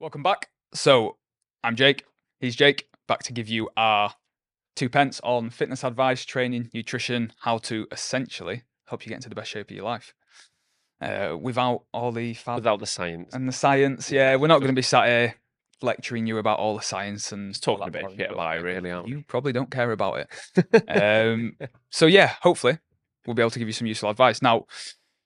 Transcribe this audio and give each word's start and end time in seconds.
Welcome 0.00 0.22
back. 0.22 0.48
So, 0.72 1.18
I'm 1.62 1.76
Jake. 1.76 2.06
He's 2.40 2.56
Jake. 2.56 2.88
Back 3.06 3.22
to 3.24 3.34
give 3.34 3.50
you 3.50 3.68
our 3.76 4.14
two 4.74 4.88
pence 4.88 5.20
on 5.22 5.50
fitness 5.50 5.84
advice, 5.84 6.24
training, 6.24 6.70
nutrition, 6.72 7.34
how 7.40 7.58
to 7.58 7.86
essentially 7.92 8.62
help 8.86 9.04
you 9.04 9.10
get 9.10 9.16
into 9.16 9.28
the 9.28 9.34
best 9.34 9.50
shape 9.50 9.68
of 9.68 9.76
your 9.76 9.84
life. 9.84 10.14
Uh, 11.02 11.36
without 11.38 11.82
all 11.92 12.12
the 12.12 12.32
fad 12.32 12.54
Without 12.54 12.80
the 12.80 12.86
science. 12.86 13.34
and 13.34 13.46
the 13.46 13.52
science, 13.52 14.10
yeah, 14.10 14.36
we're 14.36 14.46
not 14.46 14.60
going 14.60 14.72
to 14.72 14.74
be 14.74 14.80
sat 14.80 15.06
here 15.06 15.34
lecturing 15.82 16.26
you 16.26 16.38
about 16.38 16.58
all 16.58 16.76
the 16.76 16.82
science 16.82 17.30
and 17.30 17.52
Just 17.52 17.62
talking 17.62 17.88
a 17.88 17.90
bit 17.90 18.06
shit 18.16 18.30
about 18.30 18.56
it, 18.56 18.62
really, 18.62 18.90
aren't 18.90 19.04
we? 19.04 19.12
You 19.12 19.24
probably 19.28 19.52
don't 19.52 19.70
care 19.70 19.92
about 19.92 20.26
it. 20.56 20.84
um, 20.88 21.58
so 21.90 22.06
yeah, 22.06 22.36
hopefully 22.40 22.78
we'll 23.26 23.34
be 23.34 23.42
able 23.42 23.50
to 23.50 23.58
give 23.58 23.68
you 23.68 23.74
some 23.74 23.86
useful 23.86 24.08
advice. 24.08 24.40
Now, 24.40 24.64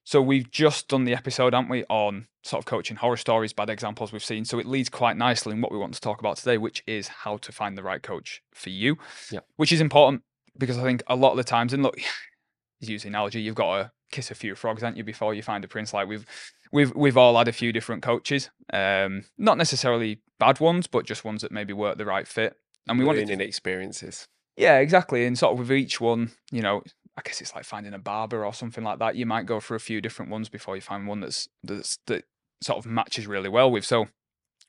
so 0.04 0.20
we've 0.20 0.50
just 0.50 0.88
done 0.88 1.04
the 1.04 1.14
episode, 1.14 1.54
haven't 1.54 1.70
we, 1.70 1.84
on 1.88 2.26
sort 2.42 2.60
of 2.60 2.66
coaching 2.66 2.98
horror 2.98 3.16
stories, 3.16 3.54
bad 3.54 3.70
examples 3.70 4.12
we've 4.12 4.24
seen. 4.24 4.44
So 4.44 4.58
it 4.58 4.66
leads 4.66 4.90
quite 4.90 5.16
nicely 5.16 5.52
in 5.52 5.62
what 5.62 5.72
we 5.72 5.78
want 5.78 5.94
to 5.94 6.00
talk 6.00 6.20
about 6.20 6.36
today, 6.36 6.58
which 6.58 6.82
is 6.86 7.08
how 7.08 7.38
to 7.38 7.50
find 7.50 7.76
the 7.76 7.82
right 7.82 8.02
coach 8.02 8.42
for 8.52 8.68
you. 8.68 8.98
Yeah. 9.30 9.40
Which 9.56 9.72
is 9.72 9.80
important 9.80 10.22
because 10.58 10.78
I 10.78 10.82
think 10.82 11.02
a 11.06 11.16
lot 11.16 11.30
of 11.30 11.38
the 11.38 11.44
times, 11.44 11.72
and 11.72 11.82
look, 11.82 11.98
use 12.80 13.02
the 13.02 13.08
analogy, 13.08 13.40
you've 13.40 13.54
got 13.54 13.76
to 13.76 13.92
kiss 14.12 14.30
a 14.30 14.34
few 14.34 14.54
frogs, 14.54 14.82
haven't 14.82 14.98
you, 14.98 15.04
before 15.04 15.32
you 15.32 15.42
find 15.42 15.64
a 15.64 15.68
prince. 15.68 15.94
Like 15.94 16.06
we've 16.06 16.26
we've 16.70 16.94
we've 16.94 17.16
all 17.16 17.38
had 17.38 17.48
a 17.48 17.52
few 17.52 17.72
different 17.72 18.02
coaches. 18.02 18.50
Um, 18.72 19.24
not 19.38 19.56
necessarily 19.56 20.20
bad 20.38 20.60
ones, 20.60 20.86
but 20.86 21.06
just 21.06 21.24
ones 21.24 21.40
that 21.42 21.50
maybe 21.50 21.72
weren't 21.72 21.96
the 21.96 22.04
right 22.04 22.28
fit. 22.28 22.56
And 22.86 22.98
we 22.98 23.06
wanted 23.06 23.26
to 23.28 23.42
experiences. 23.42 24.28
yeah, 24.58 24.78
exactly. 24.78 25.24
And 25.24 25.38
sort 25.38 25.54
of 25.54 25.58
with 25.60 25.72
each 25.72 26.02
one, 26.02 26.32
you 26.52 26.60
know, 26.60 26.82
I 27.16 27.22
guess 27.22 27.40
it's 27.40 27.54
like 27.54 27.64
finding 27.64 27.94
a 27.94 27.98
barber 27.98 28.44
or 28.44 28.52
something 28.52 28.82
like 28.84 28.98
that. 28.98 29.16
You 29.16 29.26
might 29.26 29.46
go 29.46 29.60
for 29.60 29.74
a 29.74 29.80
few 29.80 30.00
different 30.00 30.30
ones 30.30 30.48
before 30.48 30.74
you 30.74 30.82
find 30.82 31.06
one 31.06 31.20
that's 31.20 31.48
that's 31.62 31.98
that 32.06 32.24
sort 32.62 32.78
of 32.78 32.86
matches 32.86 33.26
really 33.26 33.48
well 33.48 33.70
with. 33.70 33.84
So 33.84 34.08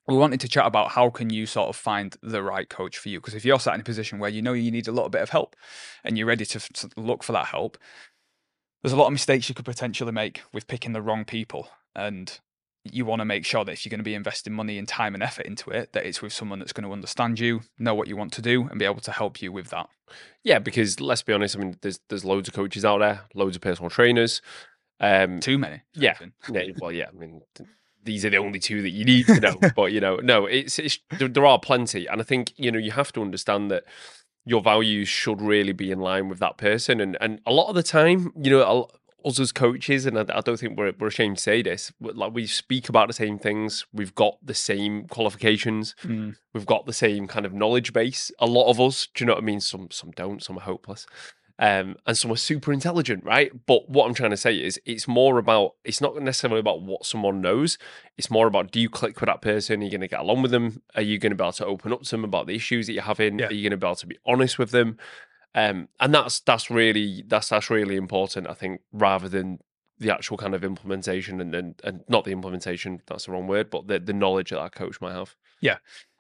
we 0.08 0.16
wanted 0.16 0.40
to 0.42 0.48
chat 0.48 0.66
about 0.66 0.92
how 0.92 1.10
can 1.10 1.30
you 1.30 1.46
sort 1.46 1.70
of 1.70 1.76
find 1.76 2.16
the 2.22 2.44
right 2.44 2.70
coach 2.70 2.98
for 2.98 3.10
you 3.10 3.20
because 3.20 3.34
if 3.34 3.46
you're 3.46 3.60
sat 3.60 3.74
in 3.74 3.82
a 3.82 3.84
position 3.84 4.20
where 4.20 4.30
you 4.30 4.42
know 4.42 4.54
you 4.54 4.72
need 4.72 4.88
a 4.88 4.92
little 4.92 5.10
bit 5.10 5.22
of 5.22 5.30
help 5.30 5.56
and 6.04 6.18
you're 6.18 6.28
ready 6.28 6.46
to, 6.46 6.60
to 6.60 6.90
look 6.96 7.24
for 7.24 7.32
that 7.32 7.48
help 7.48 7.78
there's 8.84 8.94
a 8.94 8.98
lot 8.98 9.08
of 9.08 9.14
mistakes 9.14 9.50
you 9.50 9.56
could 9.56 9.66
potentially 9.66 10.12
make 10.12 10.44
with 10.54 10.68
picking 10.68 10.94
the 10.94 11.02
wrong 11.02 11.26
people 11.26 11.70
and 11.96 12.40
you 12.92 13.06
want 13.06 13.20
to 13.20 13.26
make 13.26 13.46
sure 13.46 13.66
that 13.66 13.72
if 13.72 13.86
you're 13.86 13.90
going 13.90 14.00
to 14.00 14.04
be 14.04 14.14
investing 14.14 14.54
money 14.54 14.78
and 14.78 14.88
time 14.88 15.14
and 15.14 15.24
effort 15.24 15.46
into 15.46 15.70
it 15.72 15.94
that 15.94 16.06
it's 16.06 16.22
with 16.22 16.32
someone 16.32 16.60
that's 16.60 16.74
going 16.74 16.86
to 16.86 16.94
understand 16.94 17.40
you 17.40 17.62
know 17.80 17.96
what 17.96 18.08
you 18.08 18.16
want 18.16 18.32
to 18.34 18.42
do 18.42 18.68
and 18.70 18.80
be 18.80 18.86
able 18.86 19.02
to 19.02 19.12
help 19.12 19.42
you 19.42 19.52
with 19.52 19.70
that 19.70 19.90
Yeah, 20.44 20.60
because 20.60 21.00
let's 21.00 21.24
be 21.24 21.34
honest, 21.34 21.56
I 21.56 21.60
mean, 21.60 21.78
there's 21.82 22.00
there's 22.10 22.24
loads 22.24 22.48
of 22.48 22.54
coaches 22.54 22.86
out 22.86 23.00
there, 23.00 23.22
loads 23.34 23.56
of 23.56 23.62
personal 23.62 23.90
trainers. 23.90 24.42
Um, 25.00 25.40
too 25.40 25.58
many 25.58 25.82
Yeah. 25.94 26.16
yeah, 26.50 26.64
well, 26.80 26.92
yeah, 26.92 27.08
I 27.10 27.18
mean, 27.18 27.42
these 28.04 28.24
are 28.24 28.30
the 28.30 28.38
only 28.38 28.60
two 28.60 28.82
that 28.84 28.92
you 28.92 29.04
need 29.04 29.26
to 29.26 29.40
know. 29.40 29.60
but 29.76 29.92
you 29.92 30.00
know, 30.00 30.18
no, 30.18 30.46
it's, 30.46 30.80
it's 30.80 31.00
there, 31.18 31.28
there 31.28 31.46
are 31.46 31.60
plenty, 31.60 32.06
and 32.06 32.22
I 32.22 32.24
think 32.24 32.54
you 32.56 32.72
know 32.72 32.80
you 32.80 32.92
have 32.92 33.12
to 33.14 33.22
understand 33.22 33.72
that 33.72 33.84
your 34.46 34.62
values 34.62 35.10
should 35.10 35.42
really 35.42 35.74
be 35.74 35.92
in 35.92 36.00
line 36.00 36.30
with 36.30 36.40
that 36.40 36.58
person, 36.58 37.02
and 37.02 37.18
and 37.20 37.42
a 37.46 37.52
lot 37.52 37.70
of 37.70 37.76
the 37.76 37.84
time, 37.84 38.32
you 38.36 38.52
know. 38.52 38.88
Us 39.26 39.40
as 39.40 39.52
coaches, 39.52 40.06
and 40.06 40.18
I, 40.18 40.26
I 40.34 40.42
don't 40.42 40.60
think 40.60 40.78
we're, 40.78 40.94
we're 41.00 41.08
ashamed 41.08 41.38
to 41.38 41.44
say 41.44 41.62
this, 41.62 41.92
but 42.00 42.16
like 42.16 42.34
we 42.34 42.46
speak 42.46 42.90
about 42.90 43.08
the 43.08 43.14
same 43.14 43.40
things. 43.40 43.86
We've 43.92 44.16
got 44.16 44.38
the 44.44 44.54
same 44.54 45.08
qualifications. 45.08 45.96
Mm. 46.04 46.36
we've 46.54 46.66
got 46.66 46.86
the 46.86 46.94
same 46.94 47.28
kind 47.28 47.46
of 47.46 47.54
knowledge 47.54 47.94
base. 47.94 48.32
A 48.40 48.46
lot 48.46 48.70
of 48.70 48.80
us, 48.80 49.08
do 49.14 49.24
you 49.24 49.28
know 49.28 49.34
what 49.34 49.44
I 49.44 49.46
mean? 49.46 49.62
Some 49.62 49.90
some 49.92 50.12
don't, 50.12 50.44
some 50.44 50.58
are 50.58 50.62
hopeless. 50.62 51.08
Um, 51.58 51.96
and 52.06 52.18
some 52.18 52.32
are 52.32 52.38
super 52.38 52.74
intelligent, 52.74 53.24
right? 53.24 53.50
But 53.66 53.90
what 53.90 54.06
I'm 54.06 54.14
trying 54.14 54.32
to 54.32 54.38
say 54.38 54.58
is 54.58 54.80
it's 54.86 55.08
more 55.08 55.38
about 55.38 55.76
it's 55.86 56.02
not 56.02 56.22
necessarily 56.22 56.60
about 56.60 56.82
what 56.82 57.06
someone 57.06 57.42
knows. 57.42 57.78
It's 58.18 58.30
more 58.30 58.48
about 58.48 58.72
do 58.72 58.80
you 58.80 58.90
click 58.90 59.22
with 59.22 59.28
that 59.28 59.42
person? 59.42 59.82
Are 59.82 59.86
you 59.86 59.92
gonna 59.92 60.10
get 60.10 60.20
along 60.20 60.42
with 60.42 60.52
them? 60.52 60.82
Are 60.96 61.02
you 61.02 61.18
gonna 61.18 61.36
be 61.36 61.44
able 61.44 61.54
to 61.54 61.66
open 61.66 61.94
up 61.94 62.04
to 62.04 62.12
them 62.12 62.26
about 62.26 62.48
the 62.48 62.56
issues 62.56 62.88
that 62.88 62.94
you're 62.94 63.04
having? 63.04 63.40
Yeah. 63.40 63.48
Are 63.48 63.54
you 63.54 63.70
gonna 63.70 63.78
be 63.78 63.88
able 63.88 63.96
to 63.96 64.08
be 64.08 64.18
honest 64.26 64.60
with 64.60 64.72
them? 64.72 64.98
Um, 65.56 65.88
and 66.02 66.14
that's 66.14 66.42
that's 66.42 66.70
really 66.70 67.24
that's 67.28 67.50
that's 67.50 67.70
really 67.70 67.96
important, 67.96 68.48
I 68.48 68.54
think, 68.54 68.82
rather 68.92 69.30
than 69.30 69.60
the 69.98 70.14
actual 70.14 70.36
kind 70.36 70.54
of 70.54 70.66
implementation 70.66 71.40
and 71.40 71.56
and, 71.56 71.82
and 71.84 72.02
not 72.10 72.26
the 72.26 72.32
implementation, 72.32 73.02
that's 73.08 73.26
the 73.26 73.32
wrong 73.32 73.48
word, 73.48 73.70
but 73.70 73.88
the, 73.88 74.00
the 74.00 74.14
knowledge 74.14 74.50
that 74.50 74.60
our 74.60 74.70
coach 74.70 75.00
might 75.00 75.14
have. 75.14 75.34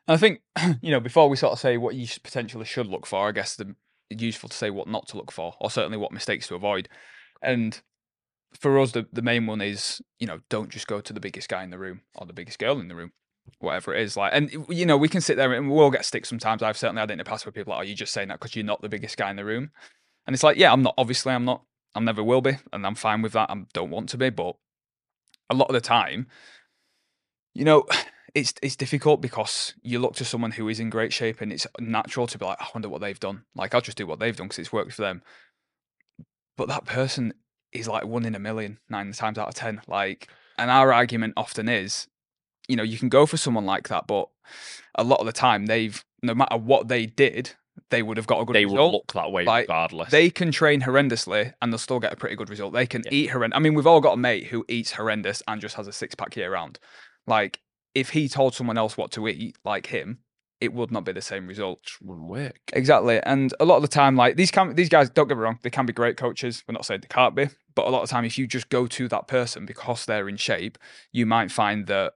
And 0.07 0.15
I 0.15 0.17
think, 0.17 0.41
you 0.81 0.89
know, 0.89 1.01
before 1.01 1.29
we 1.29 1.35
sort 1.35 1.51
of 1.51 1.59
say 1.59 1.75
what 1.77 1.95
you 1.95 2.07
potentially 2.23 2.65
should 2.65 2.87
look 2.87 3.05
for, 3.05 3.27
I 3.27 3.33
guess 3.33 3.57
the, 3.57 3.75
it's 4.09 4.23
useful 4.23 4.49
to 4.49 4.55
say 4.55 4.69
what 4.69 4.87
not 4.87 5.07
to 5.09 5.17
look 5.17 5.33
for, 5.33 5.55
or 5.59 5.69
certainly 5.69 5.97
what 5.97 6.13
mistakes 6.13 6.47
to 6.47 6.55
avoid. 6.55 6.87
And 7.41 7.79
for 8.57 8.79
us, 8.79 8.93
the, 8.93 9.05
the 9.11 9.21
main 9.21 9.47
one 9.47 9.61
is, 9.61 10.01
you 10.17 10.27
know, 10.27 10.39
don't 10.49 10.69
just 10.69 10.87
go 10.87 11.01
to 11.01 11.11
the 11.11 11.19
biggest 11.19 11.49
guy 11.49 11.63
in 11.63 11.71
the 11.71 11.77
room 11.77 12.01
or 12.15 12.25
the 12.25 12.33
biggest 12.33 12.59
girl 12.59 12.79
in 12.79 12.87
the 12.87 12.95
room, 12.95 13.11
whatever 13.59 13.93
it 13.93 14.01
is. 14.01 14.17
Like, 14.17 14.31
and 14.33 14.51
you 14.69 14.85
know, 14.85 14.97
we 14.97 15.09
can 15.09 15.21
sit 15.21 15.37
there 15.37 15.53
and 15.53 15.69
we'll 15.69 15.91
get 15.91 16.05
stick 16.05 16.25
sometimes. 16.25 16.63
I've 16.63 16.77
certainly 16.77 16.99
had 16.99 17.09
it 17.11 17.13
in 17.13 17.19
the 17.19 17.25
past 17.25 17.45
where 17.45 17.51
people 17.51 17.73
are, 17.73 17.77
like, 17.77 17.85
are 17.85 17.89
you 17.89 17.95
just 17.95 18.13
saying 18.13 18.29
that 18.29 18.39
because 18.39 18.55
you're 18.55 18.65
not 18.65 18.81
the 18.81 18.89
biggest 18.89 19.17
guy 19.17 19.29
in 19.29 19.35
the 19.35 19.45
room? 19.45 19.71
And 20.27 20.33
it's 20.33 20.43
like, 20.43 20.57
yeah, 20.57 20.71
I'm 20.71 20.81
not. 20.81 20.95
Obviously, 20.97 21.33
I'm 21.33 21.45
not. 21.45 21.63
I 21.93 21.99
never 21.99 22.23
will 22.23 22.41
be, 22.41 22.57
and 22.73 22.85
I'm 22.85 22.95
fine 22.95 23.21
with 23.21 23.33
that. 23.33 23.49
I 23.49 23.55
don't 23.73 23.91
want 23.91 24.09
to 24.09 24.17
be, 24.17 24.29
but 24.29 24.55
a 25.49 25.55
lot 25.55 25.69
of 25.69 25.73
the 25.73 25.81
time, 25.81 26.27
you 27.53 27.63
know, 27.65 27.85
it's 28.35 28.53
it's 28.61 28.75
difficult 28.75 29.21
because 29.21 29.73
you 29.81 29.99
look 29.99 30.15
to 30.15 30.25
someone 30.25 30.51
who 30.51 30.67
is 30.67 30.79
in 30.79 30.89
great 30.89 31.13
shape 31.13 31.41
and 31.41 31.53
it's 31.53 31.67
natural 31.79 32.27
to 32.27 32.37
be 32.37 32.45
like, 32.45 32.61
I 32.61 32.67
wonder 32.73 32.89
what 32.89 33.01
they've 33.01 33.19
done. 33.19 33.45
Like 33.55 33.73
I'll 33.73 33.81
just 33.81 33.97
do 33.97 34.07
what 34.07 34.19
they've 34.19 34.35
done 34.35 34.47
because 34.47 34.59
it's 34.59 34.73
worked 34.73 34.93
for 34.93 35.03
them. 35.03 35.21
But 36.57 36.67
that 36.67 36.85
person 36.85 37.33
is 37.71 37.87
like 37.87 38.05
one 38.05 38.25
in 38.25 38.35
a 38.35 38.39
million, 38.39 38.79
nine 38.89 39.11
times 39.13 39.37
out 39.37 39.47
of 39.47 39.55
ten. 39.55 39.81
Like, 39.87 40.27
and 40.57 40.69
our 40.69 40.93
argument 40.93 41.33
often 41.37 41.69
is, 41.69 42.07
you 42.67 42.75
know, 42.75 42.83
you 42.83 42.97
can 42.97 43.09
go 43.09 43.25
for 43.25 43.37
someone 43.37 43.65
like 43.65 43.87
that, 43.89 44.07
but 44.07 44.27
a 44.95 45.03
lot 45.03 45.19
of 45.19 45.25
the 45.25 45.31
time 45.33 45.65
they've 45.67 46.03
no 46.23 46.33
matter 46.33 46.57
what 46.57 46.87
they 46.87 47.05
did, 47.05 47.51
they 47.91 48.01
would 48.01 48.17
have 48.17 48.25
got 48.25 48.39
a 48.41 48.45
good 48.45 48.55
result. 48.55 48.71
they 48.71 48.81
would 48.81 48.91
look 48.91 49.13
that 49.13 49.31
way 49.31 49.43
Like, 49.45 49.63
regardless. 49.67 50.09
They 50.09 50.29
can 50.29 50.51
train 50.51 50.81
horrendously 50.81 51.53
and 51.61 51.71
they'll 51.71 51.77
still 51.77 51.99
get 51.99 52.13
a 52.13 52.15
pretty 52.15 52.35
good 52.35 52.49
result. 52.49 52.73
They 52.73 52.87
can 52.87 53.03
Yeah. 53.05 53.11
eat 53.13 53.27
horrendous. 53.27 53.57
I 53.57 53.59
mean, 53.59 53.73
we've 53.75 53.85
all 53.85 54.01
got 54.01 54.13
a 54.13 54.17
mate 54.17 54.45
who 54.47 54.65
eats 54.67 54.93
horrendous 54.93 55.43
and 55.47 55.61
just 55.61 55.75
has 55.75 55.87
a 55.87 55.91
six 55.91 56.15
pack 56.15 56.35
year 56.35 56.51
round. 56.51 56.79
Like, 57.27 57.59
if 57.93 58.09
he 58.11 58.27
told 58.27 58.55
someone 58.55 58.77
else 58.77 58.97
what 58.97 59.11
to 59.11 59.27
eat, 59.27 59.57
like 59.63 59.87
him, 59.87 60.19
it 60.61 60.73
would 60.73 60.89
not 60.89 61.03
be 61.03 61.11
the 61.11 61.21
same 61.21 61.47
result. 61.47 61.79
wouldn't 62.01 62.27
work. 62.27 62.57
Exactly. 62.73 63.21
And 63.21 63.53
a 63.59 63.65
lot 63.65 63.75
of 63.75 63.81
the 63.83 63.87
time, 63.89 64.15
like 64.15 64.35
these 64.37 64.51
can 64.51 64.73
these 64.75 64.89
guys, 64.89 65.09
don't 65.09 65.27
get 65.27 65.37
me 65.37 65.43
wrong, 65.43 65.59
they 65.61 65.69
can 65.69 65.85
be 65.85 65.93
great 65.93 66.17
coaches. 66.17 66.63
We're 66.67 66.73
not 66.73 66.85
saying 66.85 67.01
they 67.01 67.07
can't 67.13 67.35
be, 67.35 67.49
but 67.75 67.85
a 67.85 67.89
lot 67.89 68.01
of 68.03 68.09
the 68.09 68.13
time, 68.13 68.25
if 68.25 68.37
you 68.37 68.47
just 68.47 68.69
go 68.69 68.87
to 68.87 69.07
that 69.09 69.27
person 69.27 69.65
because 69.65 70.05
they're 70.05 70.29
in 70.29 70.37
shape, 70.37 70.77
you 71.11 71.25
might 71.25 71.51
find 71.51 71.87
that 71.87 72.13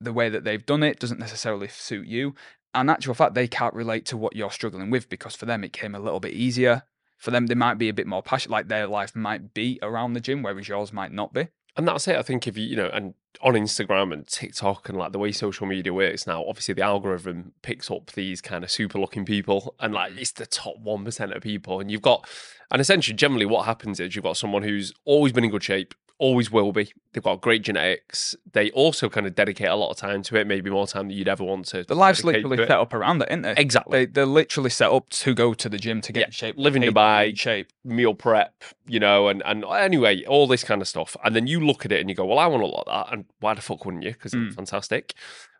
the 0.00 0.12
way 0.12 0.28
that 0.28 0.44
they've 0.44 0.64
done 0.64 0.82
it 0.82 0.98
doesn't 0.98 1.20
necessarily 1.20 1.68
suit 1.68 2.06
you. 2.06 2.34
And 2.74 2.90
actual 2.90 3.14
fact, 3.14 3.34
they 3.34 3.48
can't 3.48 3.74
relate 3.74 4.04
to 4.06 4.16
what 4.16 4.36
you're 4.36 4.50
struggling 4.50 4.90
with 4.90 5.08
because 5.08 5.34
for 5.34 5.46
them 5.46 5.64
it 5.64 5.72
came 5.72 5.94
a 5.94 6.00
little 6.00 6.20
bit 6.20 6.32
easier. 6.32 6.84
For 7.16 7.32
them, 7.32 7.46
they 7.46 7.56
might 7.56 7.78
be 7.78 7.88
a 7.88 7.94
bit 7.94 8.06
more 8.06 8.22
passionate, 8.22 8.52
like 8.52 8.68
their 8.68 8.86
life 8.86 9.16
might 9.16 9.52
be 9.52 9.80
around 9.82 10.12
the 10.12 10.20
gym, 10.20 10.42
whereas 10.42 10.68
yours 10.68 10.92
might 10.92 11.10
not 11.10 11.32
be. 11.32 11.48
And 11.76 11.86
that's 11.86 12.06
it. 12.06 12.16
I 12.16 12.22
think 12.22 12.46
if 12.46 12.56
you, 12.56 12.64
you 12.64 12.76
know, 12.76 12.90
and 12.92 13.14
on 13.40 13.54
Instagram 13.54 14.12
and 14.12 14.26
TikTok 14.26 14.88
and 14.88 14.98
like 14.98 15.12
the 15.12 15.18
way 15.18 15.32
social 15.32 15.66
media 15.66 15.92
works 15.92 16.26
now, 16.26 16.44
obviously 16.44 16.74
the 16.74 16.82
algorithm 16.82 17.52
picks 17.62 17.90
up 17.90 18.12
these 18.12 18.40
kind 18.40 18.64
of 18.64 18.70
super 18.70 18.98
looking 18.98 19.24
people 19.24 19.74
and 19.78 19.94
like 19.94 20.12
mm. 20.12 20.18
it's 20.18 20.32
the 20.32 20.46
top 20.46 20.74
1% 20.84 21.36
of 21.36 21.42
people. 21.42 21.80
And 21.80 21.90
you've 21.90 22.02
got, 22.02 22.28
and 22.70 22.80
essentially, 22.80 23.16
generally 23.16 23.46
what 23.46 23.64
happens 23.64 24.00
is 24.00 24.14
you've 24.14 24.24
got 24.24 24.36
someone 24.36 24.62
who's 24.62 24.92
always 25.04 25.32
been 25.32 25.44
in 25.44 25.50
good 25.50 25.62
shape, 25.62 25.94
always 26.18 26.50
will 26.50 26.72
be. 26.72 26.92
They've 27.12 27.22
got 27.22 27.40
great 27.40 27.62
genetics. 27.62 28.34
They 28.52 28.70
also 28.72 29.08
kind 29.08 29.26
of 29.26 29.34
dedicate 29.34 29.68
a 29.68 29.74
lot 29.76 29.90
of 29.90 29.96
time 29.96 30.22
to 30.24 30.36
it, 30.36 30.46
maybe 30.46 30.68
more 30.70 30.86
time 30.86 31.08
than 31.08 31.16
you'd 31.16 31.28
ever 31.28 31.44
want 31.44 31.66
to. 31.68 31.84
The 31.84 31.94
life's 31.94 32.24
literally 32.24 32.56
set 32.58 32.70
up 32.72 32.92
around 32.92 33.22
it, 33.22 33.28
isn't 33.30 33.44
it? 33.44 33.58
Exactly. 33.58 34.00
They, 34.04 34.06
they're 34.12 34.26
literally 34.26 34.70
set 34.70 34.90
up 34.90 35.08
to 35.10 35.34
go 35.34 35.54
to 35.54 35.68
the 35.68 35.78
gym 35.78 36.00
to 36.02 36.12
get 36.12 36.20
Yeah, 36.20 36.26
in 36.26 36.30
shape. 36.32 36.54
live 36.58 36.76
in 36.76 36.82
paid 36.82 36.86
to 36.88 36.92
be 36.92 36.98
Dubai. 37.00 37.38
shape. 37.38 37.68
meal 37.84 38.14
prep, 38.14 38.64
you 38.86 39.00
know, 39.00 39.28
and 39.28 39.42
and 39.46 39.64
anyway, 39.64 40.24
all 40.24 40.46
this 40.46 40.64
kind 40.64 40.82
of 40.82 40.88
stuff. 40.88 41.16
And 41.24 41.34
then 41.36 41.46
you 41.46 41.60
look 41.64 41.84
at 41.84 41.92
it 41.92 42.00
and 42.00 42.10
you 42.10 42.16
go, 42.16 42.26
well, 42.26 42.38
I 42.38 42.46
want 42.46 42.62
to 42.62 42.66
look 42.66 42.86
like 42.86 43.06
that. 43.06 43.12
And 43.12 43.24
why 43.40 43.54
the 43.54 43.62
fuck 43.62 43.84
wouldn't 43.84 44.02
you? 44.04 44.12
Because 44.12 44.32
Mm. 44.32 44.46
it's 44.48 44.56
fantastic. 44.56 45.14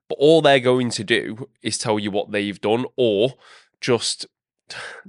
But 0.08 0.16
all 0.18 0.40
they're 0.42 0.58
going 0.60 0.90
to 0.90 1.04
do 1.04 1.48
is 1.62 1.78
tell 1.78 1.98
you 1.98 2.10
what 2.10 2.30
they've 2.32 2.60
done 2.60 2.84
or 2.96 3.34
just 3.80 4.26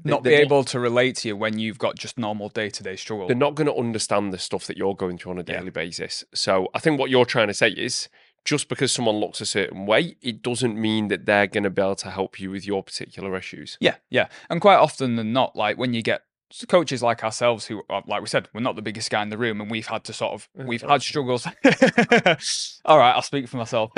not 0.04 0.24
be 0.24 0.34
able 0.34 0.64
to 0.66 0.80
relate 0.80 1.18
to 1.18 1.28
you 1.30 1.36
when 1.36 1.60
you've 1.60 1.78
got 1.78 1.96
just 1.96 2.18
normal 2.18 2.50
day 2.50 2.70
to 2.70 2.84
day 2.84 2.96
struggle. 2.96 3.28
They're 3.28 3.36
not 3.36 3.56
going 3.56 3.68
to 3.68 3.76
understand 3.76 4.34
the 4.34 4.38
stuff 4.38 4.66
that 4.68 4.78
you're 4.78 4.96
going 4.96 5.18
through 5.18 5.32
on 5.34 5.38
a 5.40 5.44
Yeah. 5.48 5.58
daily 5.60 5.72
basis. 5.72 6.24
So 6.34 6.70
I 6.74 6.80
think 6.80 7.00
what 7.00 7.10
you're 7.10 7.26
trying 7.26 7.48
to 7.48 7.54
say 7.54 7.70
is 7.70 8.10
just 8.46 8.70
because 8.70 8.92
someone 8.92 9.18
looks 9.18 9.42
a 9.42 9.46
certain 9.46 9.86
way, 9.86 10.16
it 10.22 10.42
doesn't 10.42 10.80
mean 10.80 11.10
that 11.10 11.26
they're 11.26 11.48
going 11.48 11.64
to 11.66 11.70
be 11.70 11.82
able 11.82 11.96
to 11.98 12.10
help 12.10 12.40
you 12.40 12.50
with 12.52 12.66
your 12.66 12.82
particular 12.82 13.36
issues. 13.38 13.78
Yeah, 13.82 13.96
yeah. 14.10 14.28
And 14.50 14.62
quite 14.62 14.78
often 14.78 15.18
than 15.18 15.34
not, 15.34 15.56
like 15.56 15.78
when 15.78 15.94
you 15.94 16.02
get 16.02 16.22
coaches 16.68 17.04
like 17.04 17.24
ourselves 17.24 17.66
who 17.66 17.84
are, 17.90 18.04
like 18.08 18.22
we 18.22 18.28
said, 18.28 18.48
we're 18.54 18.62
not 18.62 18.76
the 18.76 18.82
biggest 18.82 19.10
guy 19.10 19.22
in 19.22 19.30
the 19.30 19.38
room 19.38 19.62
and 19.62 19.70
we've 19.70 19.88
had 19.88 20.04
to 20.06 20.14
sort 20.14 20.34
of 20.34 20.50
we've 20.54 20.82
had 20.82 21.02
struggles. 21.02 21.46
All 22.86 22.98
right, 22.98 23.12
I'll 23.12 23.22
speak 23.22 23.48
for 23.48 23.58
myself. 23.58 23.92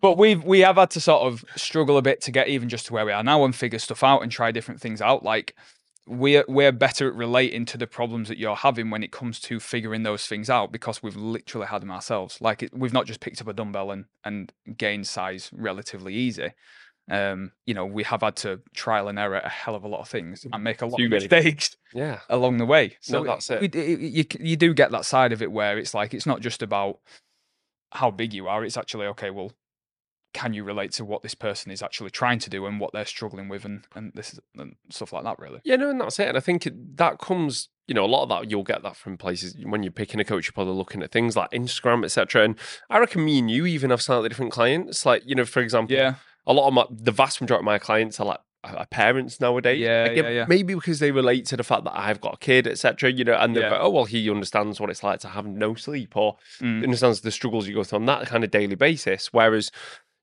but 0.00 0.16
we've 0.16 0.42
we 0.44 0.60
have 0.60 0.76
had 0.76 0.90
to 0.90 1.00
sort 1.00 1.26
of 1.26 1.44
struggle 1.56 1.96
a 1.98 2.02
bit 2.02 2.20
to 2.22 2.30
get 2.30 2.48
even 2.48 2.68
just 2.68 2.86
to 2.86 2.92
where 2.92 3.04
we 3.04 3.12
are 3.12 3.24
now 3.24 3.44
and 3.44 3.54
figure 3.54 3.78
stuff 3.78 4.02
out 4.02 4.22
and 4.22 4.30
try 4.30 4.52
different 4.52 4.80
things 4.80 5.00
out. 5.00 5.24
Like 5.24 5.54
we're 6.06 6.44
we're 6.46 6.72
better 6.72 7.08
at 7.08 7.14
relating 7.14 7.64
to 7.66 7.76
the 7.76 7.86
problems 7.86 8.28
that 8.28 8.38
you're 8.38 8.56
having 8.56 8.90
when 8.90 9.02
it 9.02 9.10
comes 9.10 9.40
to 9.40 9.58
figuring 9.58 10.04
those 10.04 10.26
things 10.26 10.48
out 10.48 10.70
because 10.70 11.02
we've 11.02 11.16
literally 11.16 11.66
had 11.66 11.82
them 11.82 11.90
ourselves. 11.90 12.40
Like 12.40 12.62
it, 12.62 12.72
we've 12.72 12.92
not 12.92 13.06
just 13.06 13.20
picked 13.20 13.40
up 13.40 13.48
a 13.48 13.52
dumbbell 13.52 13.90
and 13.90 14.04
and 14.24 14.52
gained 14.76 15.08
size 15.08 15.50
relatively 15.52 16.14
easy. 16.14 16.52
Um, 17.08 17.52
you 17.66 17.74
know, 17.74 17.86
we 17.86 18.02
have 18.02 18.22
had 18.22 18.34
to 18.36 18.60
trial 18.74 19.06
and 19.06 19.16
error 19.18 19.38
a 19.38 19.48
hell 19.48 19.76
of 19.76 19.84
a 19.84 19.88
lot 19.88 20.00
of 20.00 20.08
things 20.08 20.44
and 20.52 20.64
make 20.64 20.82
a 20.82 20.86
lot 20.86 20.96
Too 20.98 21.04
of 21.04 21.10
many. 21.10 21.22
mistakes 21.28 21.76
Yeah. 21.94 22.18
along 22.28 22.58
the 22.58 22.66
way. 22.66 22.96
No, 23.08 23.18
So 23.18 23.24
that's 23.24 23.48
it. 23.50 23.60
we- 23.60 23.80
it- 23.80 24.00
you 24.00 24.24
you 24.40 24.56
do 24.56 24.74
get 24.74 24.90
that 24.90 25.04
side 25.04 25.32
of 25.32 25.40
it 25.40 25.52
where 25.52 25.78
it's 25.78 25.94
like 25.94 26.12
it's 26.14 26.26
not 26.26 26.40
just 26.40 26.62
about 26.62 26.98
how 27.92 28.10
big 28.10 28.34
you 28.34 28.48
are. 28.48 28.64
It's 28.64 28.76
actually 28.76 29.06
okay. 29.06 29.30
Well, 29.30 29.52
can 30.34 30.52
you 30.52 30.64
relate 30.64 30.90
to 30.92 31.04
what 31.04 31.22
this 31.22 31.34
person 31.34 31.70
is 31.72 31.80
actually 31.80 32.10
trying 32.10 32.38
to 32.40 32.50
do 32.50 32.66
and 32.66 32.78
what 32.80 32.92
they're 32.92 33.04
struggling 33.06 33.48
with 33.48 33.64
and 33.64 33.84
and 33.94 34.12
this 34.14 34.38
and 34.58 34.74
stuff 34.90 35.12
like 35.12 35.22
that? 35.24 35.38
Really. 35.38 35.60
Yeah, 35.64 35.76
no, 35.76 35.90
and 35.90 36.00
that's 36.00 36.18
it. 36.18 36.28
And 36.28 36.36
I 36.36 36.40
think 36.40 36.66
it, 36.66 36.96
that 36.96 37.18
comes, 37.18 37.68
you 37.86 37.94
know, 37.94 38.04
a 38.04 38.06
lot 38.14 38.24
of 38.24 38.28
that 38.30 38.50
you'll 38.50 38.64
get 38.64 38.82
that 38.82 38.96
from 38.96 39.16
places 39.16 39.56
when 39.64 39.84
you're 39.84 39.92
picking 39.92 40.18
a 40.18 40.24
coach. 40.24 40.46
You're 40.46 40.52
probably 40.54 40.74
looking 40.74 41.02
at 41.04 41.12
things 41.12 41.36
like 41.36 41.52
Instagram, 41.52 42.04
etc. 42.04 42.44
And 42.44 42.58
I 42.90 42.98
reckon 42.98 43.24
me 43.24 43.38
and 43.38 43.48
you 43.50 43.64
even 43.64 43.90
have 43.90 44.02
slightly 44.02 44.28
different 44.28 44.50
clients. 44.52 45.06
Like, 45.06 45.22
you 45.24 45.36
know, 45.36 45.44
for 45.44 45.60
example, 45.60 45.96
Yeah. 45.96 46.16
A 46.46 46.52
lot 46.52 46.68
of 46.68 46.74
my, 46.74 46.84
the 46.90 47.12
vast 47.12 47.40
majority 47.40 47.62
of 47.62 47.64
my 47.64 47.78
clients 47.78 48.20
are 48.20 48.26
like 48.26 48.40
are 48.64 48.86
parents 48.86 49.40
nowadays. 49.40 49.78
Yeah, 49.80 50.06
Again, 50.06 50.24
yeah, 50.24 50.30
yeah. 50.30 50.44
Maybe 50.48 50.74
because 50.74 50.98
they 50.98 51.12
relate 51.12 51.46
to 51.46 51.56
the 51.56 51.62
fact 51.62 51.84
that 51.84 51.96
I've 51.96 52.20
got 52.20 52.34
a 52.34 52.38
kid, 52.38 52.66
etc. 52.66 53.12
You 53.12 53.22
know, 53.24 53.34
and 53.34 53.54
they're 53.54 53.64
Yeah. 53.64 53.70
like, 53.70 53.80
oh 53.80 53.90
well, 53.90 54.06
he 54.06 54.28
understands 54.28 54.80
what 54.80 54.90
it's 54.90 55.04
like 55.04 55.20
to 55.20 55.28
have 55.28 55.46
no 55.46 55.74
sleep, 55.76 56.16
or 56.16 56.36
Mm. 56.60 56.82
understands 56.82 57.20
the 57.20 57.30
struggles 57.30 57.68
you 57.68 57.74
go 57.74 57.84
through 57.84 58.00
on 58.00 58.06
that 58.06 58.26
kind 58.26 58.42
of 58.42 58.50
daily 58.50 58.74
basis. 58.74 59.32
Whereas, 59.32 59.70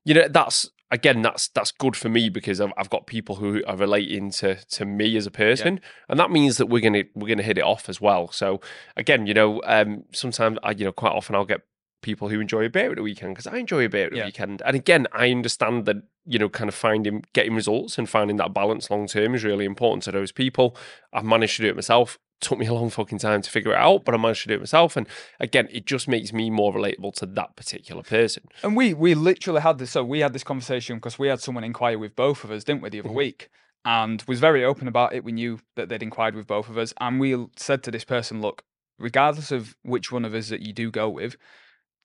you 0.04 0.12
know, 0.14 0.28
that's 0.28 0.68
again, 0.90 1.22
that's 1.22 1.48
that's 1.48 1.72
good 1.72 1.96
for 1.96 2.10
me 2.10 2.28
because 2.28 2.60
I've, 2.60 2.72
I've 2.76 2.90
got 2.90 3.06
people 3.06 3.36
who 3.36 3.62
are 3.66 3.76
relating 3.76 4.30
to 4.32 4.56
to 4.56 4.84
me 4.84 5.16
as 5.16 5.26
a 5.26 5.30
person, 5.30 5.80
and 6.10 6.20
that 6.20 6.30
means 6.30 6.58
that 6.58 6.66
we're 6.66 6.82
gonna 6.82 7.04
we're 7.14 7.28
gonna 7.28 7.42
hit 7.42 7.56
it 7.56 7.64
off 7.64 7.88
as 7.88 7.98
well. 7.98 8.30
So 8.30 8.60
again, 8.94 9.26
you 9.26 9.32
know, 9.32 9.62
um, 9.64 10.04
sometimes 10.12 10.58
I, 10.62 10.72
you 10.72 10.84
know, 10.84 10.92
quite 10.92 11.12
often 11.12 11.34
I'll 11.34 11.46
get 11.46 11.62
people 12.04 12.28
who 12.28 12.38
enjoy 12.40 12.64
a 12.64 12.70
beer 12.70 12.90
at 12.90 12.96
the 12.96 13.02
weekend 13.02 13.34
because 13.34 13.46
I 13.52 13.56
enjoy 13.56 13.84
a 13.84 13.88
beer 13.88 14.04
at 14.06 14.12
the 14.12 14.18
Yeah. 14.18 14.26
weekend. 14.26 14.62
And 14.64 14.76
again, 14.76 15.06
I 15.12 15.30
understand 15.32 15.86
that 15.86 15.96
you 16.26 16.38
know, 16.38 16.48
kind 16.48 16.68
of 16.68 16.74
finding 16.74 17.22
getting 17.34 17.54
results 17.54 17.98
and 17.98 18.08
finding 18.08 18.36
that 18.38 18.54
balance 18.54 18.88
long 18.90 19.06
term 19.06 19.34
is 19.34 19.44
really 19.44 19.66
important 19.66 20.02
to 20.04 20.10
those 20.12 20.32
people. 20.32 20.74
I've 21.12 21.24
managed 21.24 21.56
to 21.56 21.62
do 21.62 21.68
it 21.68 21.74
myself. 21.74 22.18
Took 22.40 22.58
me 22.58 22.66
a 22.66 22.72
long 22.72 22.88
fucking 22.88 23.18
time 23.18 23.42
to 23.42 23.50
figure 23.50 23.72
it 23.72 23.76
out, 23.76 24.04
but 24.06 24.14
I 24.14 24.18
managed 24.18 24.42
to 24.44 24.48
do 24.48 24.54
it 24.54 24.60
myself. 24.60 24.96
And 24.96 25.06
again, 25.38 25.68
it 25.70 25.84
just 25.84 26.08
makes 26.08 26.32
me 26.32 26.48
more 26.48 26.72
relatable 26.72 27.12
to 27.16 27.26
that 27.26 27.56
particular 27.56 28.02
person. 28.02 28.44
And 28.62 28.74
we 28.74 28.94
we 28.94 29.14
literally 29.14 29.60
had 29.60 29.76
this. 29.78 29.90
So 29.90 30.02
we 30.02 30.20
had 30.20 30.32
this 30.32 30.44
conversation 30.44 30.96
because 30.96 31.18
we 31.18 31.28
had 31.28 31.40
someone 31.40 31.62
inquire 31.64 31.98
with 31.98 32.16
both 32.16 32.42
of 32.44 32.50
us, 32.50 32.64
didn't 32.64 32.80
we, 32.82 32.88
the 32.88 33.00
other 33.00 33.10
Mhm. 33.10 33.14
week, 33.14 33.50
and 33.84 34.22
was 34.26 34.40
very 34.40 34.64
open 34.64 34.88
about 34.88 35.12
it. 35.14 35.24
We 35.24 35.32
knew 35.32 35.60
that 35.76 35.90
they'd 35.90 36.02
inquired 36.02 36.34
with 36.34 36.46
both 36.46 36.70
of 36.70 36.78
us, 36.78 36.94
and 37.02 37.20
we 37.20 37.36
said 37.56 37.82
to 37.82 37.90
this 37.90 38.04
person, 38.04 38.40
"Look, 38.40 38.62
regardless 38.98 39.50
of 39.52 39.76
which 39.82 40.10
one 40.10 40.24
of 40.24 40.32
us 40.34 40.48
that 40.48 40.62
you 40.62 40.72
do 40.72 40.90
go 40.90 41.10
with, 41.10 41.36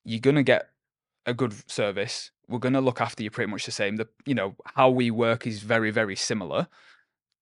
you're 0.09 0.19
gonna 0.19 0.43
get 0.43 0.69
a 1.25 1.33
good 1.33 1.53
service. 1.69 2.31
We're 2.47 2.59
gonna 2.59 2.81
look 2.81 2.99
after 3.01 3.21
you 3.23 3.29
pretty 3.29 3.51
much 3.51 3.65
the 3.65 3.71
same. 3.71 3.97
The 3.97 4.07
you 4.25 4.35
know 4.35 4.55
how 4.75 4.89
we 4.89 5.11
work 5.11 5.45
is 5.45 5.59
very 5.61 5.91
very 5.91 6.15
similar. 6.15 6.67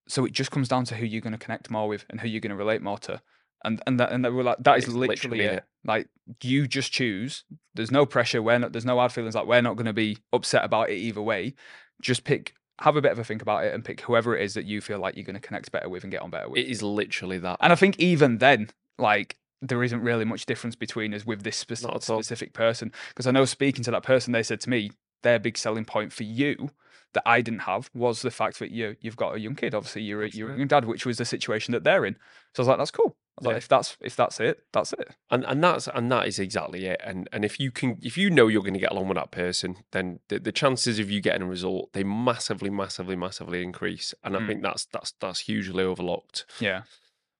So 0.08 0.24
it 0.24 0.32
just 0.32 0.50
comes 0.50 0.68
down 0.68 0.84
to 0.86 0.94
who 0.96 1.06
you're 1.06 1.20
gonna 1.20 1.38
connect 1.38 1.70
more 1.70 1.88
with 1.88 2.04
and 2.10 2.20
who 2.20 2.28
you're 2.28 2.40
gonna 2.40 2.56
relate 2.56 2.82
more 2.82 2.98
to." 2.98 3.20
And 3.64 3.82
and 3.86 3.98
that 3.98 4.12
and 4.12 4.24
that 4.24 4.32
we're 4.32 4.44
like 4.44 4.58
that 4.60 4.78
is 4.78 4.84
It's 4.84 4.92
literally, 4.94 5.38
literally 5.38 5.44
it. 5.44 5.52
it. 5.54 5.64
Like 5.84 6.08
you 6.42 6.66
just 6.68 6.92
choose. 6.92 7.44
There's 7.74 7.90
no 7.90 8.06
pressure. 8.06 8.42
We're 8.42 8.58
not. 8.58 8.72
There's 8.72 8.84
no 8.84 8.96
hard 8.98 9.12
feelings. 9.12 9.34
Like 9.34 9.46
we're 9.46 9.62
not 9.62 9.76
going 9.76 9.86
to 9.86 9.92
be 9.92 10.18
upset 10.32 10.64
about 10.64 10.90
it 10.90 10.96
either 10.96 11.22
way. 11.22 11.54
Just 12.00 12.24
pick. 12.24 12.54
Have 12.80 12.96
a 12.96 13.00
bit 13.00 13.10
of 13.10 13.18
a 13.18 13.24
think 13.24 13.42
about 13.42 13.64
it 13.64 13.74
and 13.74 13.84
pick 13.84 14.02
whoever 14.02 14.36
it 14.36 14.44
is 14.44 14.54
that 14.54 14.64
you 14.64 14.80
feel 14.80 15.00
like 15.00 15.16
you're 15.16 15.24
going 15.24 15.34
to 15.34 15.40
connect 15.40 15.72
better 15.72 15.88
with 15.88 16.04
and 16.04 16.12
get 16.12 16.22
on 16.22 16.30
better 16.30 16.48
with. 16.48 16.58
It 16.60 16.68
is 16.68 16.80
literally 16.82 17.38
that. 17.38 17.56
and 17.60 17.72
I 17.72 17.76
think 17.76 17.98
even 17.98 18.38
then, 18.38 18.68
like 18.98 19.36
there 19.62 19.82
isn't 19.82 20.00
really 20.00 20.24
much 20.24 20.46
difference 20.46 20.76
between 20.76 21.12
us 21.14 21.26
with 21.26 21.42
this 21.42 21.62
speci- 21.64 21.82
Not 21.84 21.96
at 21.96 22.10
all. 22.10 22.22
specific 22.22 22.52
person. 22.52 22.92
Because 23.08 23.26
I 23.26 23.30
know 23.32 23.44
speaking 23.44 23.82
to 23.84 23.90
that 23.90 24.02
person, 24.04 24.32
they 24.32 24.42
said 24.42 24.60
to 24.62 24.70
me 24.70 24.92
their 25.22 25.38
big 25.38 25.58
selling 25.58 25.84
point 25.84 26.12
for 26.12 26.22
you 26.22 26.70
that 27.14 27.22
I 27.26 27.40
didn't 27.40 27.60
have 27.60 27.90
was 27.94 28.22
the 28.22 28.30
fact 28.30 28.58
that 28.60 28.70
you 28.70 28.94
you've 29.00 29.16
got 29.16 29.34
a 29.34 29.40
young 29.40 29.54
kid. 29.56 29.74
Obviously, 29.74 30.02
you're 30.02 30.24
a, 30.24 30.28
you're 30.30 30.52
a 30.52 30.58
young 30.58 30.68
dad, 30.68 30.84
which 30.84 31.04
was 31.06 31.18
the 31.18 31.24
situation 31.24 31.72
that 31.72 31.82
they're 31.82 32.04
in. 32.04 32.14
So 32.54 32.60
I 32.60 32.62
was 32.62 32.68
like, 32.68 32.78
that's 32.78 32.90
cool. 32.90 33.16
I 33.16 33.40
was 33.40 33.46
like, 33.46 33.56
if 33.56 33.68
that's 33.68 33.96
if 34.00 34.14
that's 34.16 34.40
it, 34.40 34.64
that's 34.72 34.92
it. 34.92 35.14
and 35.30 35.44
and 35.44 35.62
that's 35.64 35.88
and 35.88 36.10
that 36.12 36.26
is 36.26 36.38
exactly 36.40 36.86
it 36.86 37.00
and 37.04 37.28
and 37.32 37.44
if 37.44 37.60
you 37.60 37.70
can 37.70 37.96
if 38.02 38.18
you 38.18 38.30
know 38.30 38.48
you're 38.48 38.62
going 38.62 38.74
to 38.74 38.80
get 38.80 38.90
along 38.90 39.06
with 39.08 39.16
that 39.16 39.30
person 39.30 39.76
then 39.92 40.18
the, 40.28 40.40
the 40.40 40.50
chances 40.50 40.98
of 40.98 41.08
you 41.08 41.20
getting 41.20 41.42
a 41.42 41.46
result 41.46 41.92
they 41.92 42.02
massively 42.02 42.68
massively 42.68 43.14
massively 43.14 43.62
increase 43.62 44.12
and 44.24 44.36
i 44.36 44.40
Mm. 44.40 44.46
think 44.48 44.62
that's 44.64 44.86
that's 44.86 45.12
that's 45.20 45.38
hugely 45.40 45.84
overlooked 45.84 46.46
Yeah. 46.58 46.82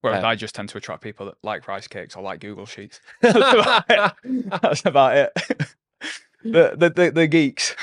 Whereas 0.00 0.20
Um, 0.22 0.30
I 0.30 0.34
just 0.36 0.54
tend 0.54 0.68
to 0.70 0.78
attract 0.78 1.02
people 1.02 1.26
that 1.26 1.34
like 1.42 1.66
rice 1.68 1.88
cakes 1.88 2.14
or 2.16 2.22
like 2.22 2.40
Google 2.40 2.66
Sheets. 2.66 3.00
That's 3.20 3.52
about 3.54 3.84
it. 3.88 4.50
That's 4.62 4.84
about 4.84 5.16
it. 5.16 5.32
the, 6.44 6.74
the, 6.76 6.90
the 6.90 7.10
the 7.10 7.26
geeks. 7.26 7.74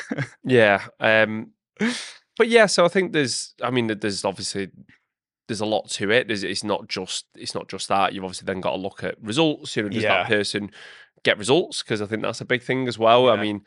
yeah 0.46 0.82
um 1.02 1.52
but 2.38 2.48
yeah 2.48 2.66
so 2.66 2.86
i 2.86 2.88
think 2.88 3.12
there's 3.12 3.54
i 3.62 3.70
mean 3.70 3.88
there's 3.88 4.24
obviously 4.24 4.70
there's 5.50 5.60
a 5.60 5.66
lot 5.66 5.90
to 5.90 6.10
it 6.10 6.28
there's, 6.28 6.42
it's 6.44 6.64
not 6.64 6.88
just 6.88 7.26
it's 7.36 7.54
not 7.54 7.68
just 7.68 7.90
that 7.90 8.14
you've 8.14 8.24
obviously 8.24 8.46
then 8.46 8.62
got 8.62 8.72
to 8.72 8.78
look 8.78 9.04
at 9.04 9.22
results 9.22 9.76
you 9.76 9.84
know 9.84 9.90
does 9.90 10.02
Yeah. 10.04 10.20
that 10.24 10.28
person 10.28 10.72
get 11.24 11.38
results 11.38 11.84
because 11.84 12.02
i 12.02 12.06
think 12.06 12.22
that's 12.22 12.40
a 12.40 12.46
big 12.46 12.64
thing 12.64 12.88
as 12.88 12.98
well 12.98 13.30
i 13.30 13.36
mean 13.36 13.62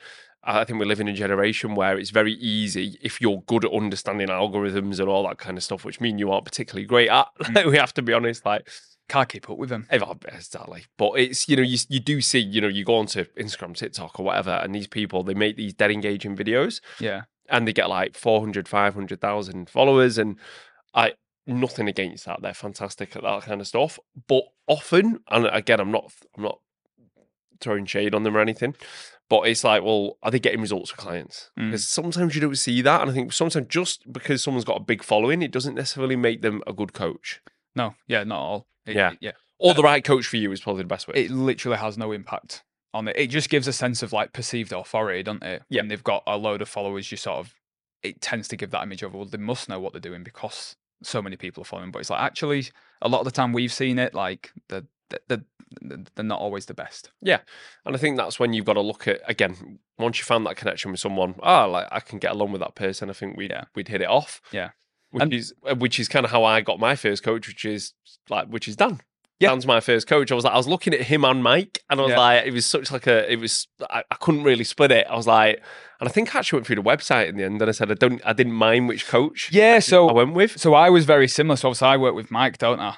I 0.44 0.64
think 0.64 0.78
we 0.78 0.86
live 0.86 1.00
in 1.00 1.08
a 1.08 1.12
generation 1.12 1.74
where 1.74 1.98
it's 1.98 2.10
very 2.10 2.34
easy 2.34 2.96
if 3.02 3.20
you're 3.20 3.42
good 3.46 3.64
at 3.64 3.72
understanding 3.72 4.28
algorithms 4.28 5.00
and 5.00 5.08
all 5.08 5.26
that 5.28 5.38
kind 5.38 5.56
of 5.58 5.64
stuff, 5.64 5.84
which 5.84 6.00
mean 6.00 6.18
you 6.18 6.30
aren't 6.30 6.44
particularly 6.44 6.86
great 6.86 7.08
at. 7.10 7.26
Mm. 7.40 7.70
we 7.70 7.76
have 7.76 7.92
to 7.94 8.02
be 8.02 8.12
honest, 8.12 8.46
like 8.46 8.68
Can't 9.08 9.28
keep 9.28 9.50
up 9.50 9.58
with 9.58 9.68
them. 9.68 9.86
exactly. 9.90 10.84
But 10.96 11.12
it's 11.18 11.48
you 11.48 11.56
know 11.56 11.62
you 11.62 11.78
you 11.88 12.00
do 12.00 12.20
see 12.20 12.38
you 12.38 12.60
know 12.60 12.68
you 12.68 12.84
go 12.84 12.96
onto 12.96 13.24
Instagram, 13.36 13.74
TikTok, 13.74 14.18
or 14.20 14.24
whatever, 14.24 14.50
and 14.62 14.74
these 14.74 14.86
people 14.86 15.22
they 15.22 15.34
make 15.34 15.56
these 15.56 15.74
dead 15.74 15.90
engaging 15.90 16.36
videos 16.36 16.80
Yeah. 17.00 17.22
and 17.48 17.66
they 17.66 17.72
get 17.72 17.88
like 17.88 18.16
400, 18.16 18.68
500,000 18.68 19.68
followers. 19.70 20.18
And 20.18 20.36
I, 20.94 21.14
nothing 21.46 21.88
against 21.88 22.26
that. 22.26 22.42
They're 22.42 22.54
fantastic 22.54 23.16
at 23.16 23.22
that 23.22 23.42
kind 23.42 23.60
of 23.60 23.66
stuff. 23.66 23.98
But 24.28 24.44
often, 24.66 25.18
and 25.30 25.46
again, 25.46 25.80
I'm 25.80 25.90
not, 25.90 26.12
I'm 26.36 26.42
not 26.44 26.60
throwing 27.60 27.86
shade 27.86 28.14
on 28.14 28.22
them 28.22 28.36
or 28.36 28.40
anything, 28.40 28.74
but 29.28 29.42
it's 29.42 29.64
like, 29.64 29.82
well, 29.82 30.16
are 30.22 30.30
they 30.30 30.38
getting 30.38 30.60
results 30.60 30.90
for 30.90 30.96
clients? 30.96 31.50
Mm. 31.58 31.66
Because 31.70 31.86
sometimes 31.86 32.34
you 32.34 32.40
don't 32.40 32.56
see 32.56 32.80
that. 32.82 33.02
And 33.02 33.10
I 33.10 33.14
think 33.14 33.32
sometimes 33.32 33.66
just 33.68 34.10
because 34.12 34.42
someone's 34.42 34.64
got 34.64 34.76
a 34.78 34.84
big 34.84 35.02
following, 35.02 35.42
it 35.42 35.50
doesn't 35.50 35.74
necessarily 35.74 36.16
make 36.16 36.42
them 36.42 36.62
a 36.66 36.72
good 36.72 36.92
coach. 36.92 37.40
No, 37.76 37.94
yeah, 38.06 38.24
not 38.24 38.38
all. 38.40 38.66
It- 38.86 38.96
Yeah. 38.96 39.12
it- 39.12 39.18
yeah. 39.20 39.32
Or 39.58 39.74
the 39.74 39.82
right 39.82 40.04
coach 40.04 40.26
for 40.26 40.36
you 40.36 40.52
is 40.52 40.60
probably 40.60 40.82
the 40.82 40.88
best 40.88 41.08
way. 41.08 41.14
It 41.16 41.30
literally 41.30 41.78
has 41.78 41.98
no 41.98 42.12
impact 42.12 42.62
on 42.94 43.08
it. 43.08 43.16
It 43.16 43.26
just 43.26 43.50
gives 43.50 43.66
a 43.66 43.72
sense 43.72 44.02
of 44.02 44.12
like 44.12 44.32
perceived 44.32 44.72
authority, 44.72 45.22
doesn't 45.24 45.42
it? 45.42 45.62
Yeah. 45.68 45.82
When 45.82 45.88
they've 45.88 46.04
got 46.04 46.22
a 46.26 46.36
load 46.36 46.62
of 46.62 46.68
followers, 46.68 47.10
you 47.10 47.16
sort 47.16 47.38
of 47.38 47.54
it 48.02 48.20
tends 48.20 48.46
to 48.48 48.56
give 48.56 48.70
that 48.70 48.82
image 48.84 49.02
of 49.02 49.12
well, 49.14 49.24
they 49.24 49.36
must 49.36 49.68
know 49.68 49.80
what 49.80 49.92
they're 49.92 50.00
doing 50.00 50.22
because 50.22 50.76
so 51.02 51.20
many 51.20 51.36
people 51.36 51.62
are 51.62 51.64
following. 51.64 51.90
But 51.90 51.98
it's 51.98 52.10
like 52.10 52.20
actually 52.20 52.66
a 53.02 53.08
lot 53.08 53.18
of 53.18 53.24
the 53.24 53.30
time 53.32 53.52
we've 53.52 53.72
seen 53.72 53.98
it, 53.98 54.14
like 54.14 54.52
the 54.68 54.86
the 55.28 55.44
they're 56.14 56.24
not 56.24 56.40
always 56.40 56.66
the 56.66 56.74
best. 56.74 57.10
Yeah, 57.20 57.40
and 57.84 57.94
I 57.94 57.98
think 57.98 58.16
that's 58.16 58.40
when 58.40 58.52
you've 58.52 58.64
got 58.64 58.74
to 58.74 58.80
look 58.80 59.06
at 59.06 59.20
again. 59.28 59.78
Once 59.98 60.18
you 60.18 60.24
found 60.24 60.46
that 60.46 60.56
connection 60.56 60.90
with 60.90 61.00
someone, 61.00 61.34
ah, 61.42 61.66
like 61.66 61.86
I 61.90 62.00
can 62.00 62.18
get 62.18 62.30
along 62.32 62.52
with 62.52 62.60
that 62.60 62.74
person. 62.74 63.10
I 63.10 63.12
think 63.12 63.36
we'd 63.36 63.50
Yeah. 63.50 63.64
we'd 63.74 63.88
hit 63.88 64.00
it 64.00 64.08
off. 64.08 64.40
Yeah. 64.52 64.70
which 65.10 65.22
And- 65.22 65.32
is 65.34 65.54
uh, 65.68 65.74
which 65.74 65.98
is 66.00 66.08
kind 66.08 66.24
of 66.24 66.30
how 66.32 66.44
I 66.44 66.60
got 66.60 66.78
my 66.80 66.94
first 66.96 67.22
coach, 67.22 67.48
which 67.48 67.64
is 67.64 67.92
like 68.30 68.46
which 68.48 68.66
is 68.68 68.76
Dan. 68.76 69.00
Yeah. 69.40 69.50
Dan's 69.50 69.66
my 69.66 69.78
first 69.80 70.06
coach. 70.08 70.32
I 70.32 70.34
was 70.34 70.44
like, 70.44 70.54
I 70.54 70.56
was 70.56 70.66
looking 70.66 70.92
at 70.94 71.02
him 71.02 71.24
and 71.24 71.42
Mike, 71.42 71.82
and 71.88 72.00
I 72.00 72.02
was 72.02 72.10
Yeah. 72.10 72.18
like, 72.18 72.46
it 72.46 72.52
was 72.52 72.66
such 72.66 72.90
like 72.90 73.06
a, 73.06 73.30
it 73.32 73.36
was 73.38 73.68
I, 73.88 74.02
I 74.10 74.14
couldn't 74.16 74.42
really 74.42 74.64
split 74.64 74.90
it. 74.90 75.06
I 75.08 75.14
was 75.16 75.26
like, 75.28 75.62
and 76.00 76.08
I 76.08 76.12
think 76.12 76.34
I 76.34 76.40
actually 76.40 76.56
went 76.58 76.66
through 76.66 76.76
the 76.76 76.82
website 76.82 77.28
in 77.28 77.36
the 77.36 77.44
end, 77.44 77.60
and 77.62 77.68
I 77.68 77.72
said 77.72 77.90
I 77.90 77.94
don't, 77.94 78.20
I 78.24 78.32
didn't 78.32 78.54
mind 78.54 78.88
which 78.88 79.06
coach 79.06 79.50
Yeah, 79.52 79.74
I 79.74 79.78
so 79.78 80.08
I 80.08 80.12
went 80.12 80.34
with. 80.34 80.58
so 80.58 80.74
I 80.74 80.90
was 80.90 81.04
very 81.04 81.28
similar. 81.28 81.56
So 81.56 81.68
obviously 81.68 81.86
I 81.88 81.96
work 81.98 82.14
with 82.16 82.30
Mike, 82.30 82.58
don't 82.58 82.80
I? 82.80 82.94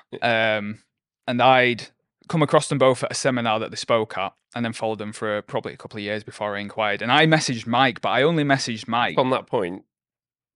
Um, 0.57 0.79
and 1.27 1.43
I'd 1.43 1.89
come 2.31 2.43
across 2.43 2.69
them 2.69 2.79
both 2.79 3.03
at 3.03 3.11
a 3.11 3.15
seminar 3.15 3.59
that 3.59 3.71
they 3.71 3.77
spoke 3.77 4.17
at, 4.17 4.33
and 4.55 4.65
then 4.65 4.73
followed 4.73 4.99
them 4.99 5.13
for 5.13 5.39
uh, 5.39 5.43
probably 5.43 5.73
a 5.73 5.77
couple 5.77 5.99
of 5.99 6.05
years 6.05 6.23
before 6.23 6.57
I 6.57 6.61
inquired. 6.61 7.03
And 7.03 7.11
I 7.11 7.27
messaged 7.27 7.67
Mike, 7.67 8.01
but 8.01 8.11
I 8.11 8.23
only 8.23 8.45
messaged 8.45 8.87
Mike. 8.87 9.19
on 9.19 9.31
that 9.31 9.49
point, 9.49 9.83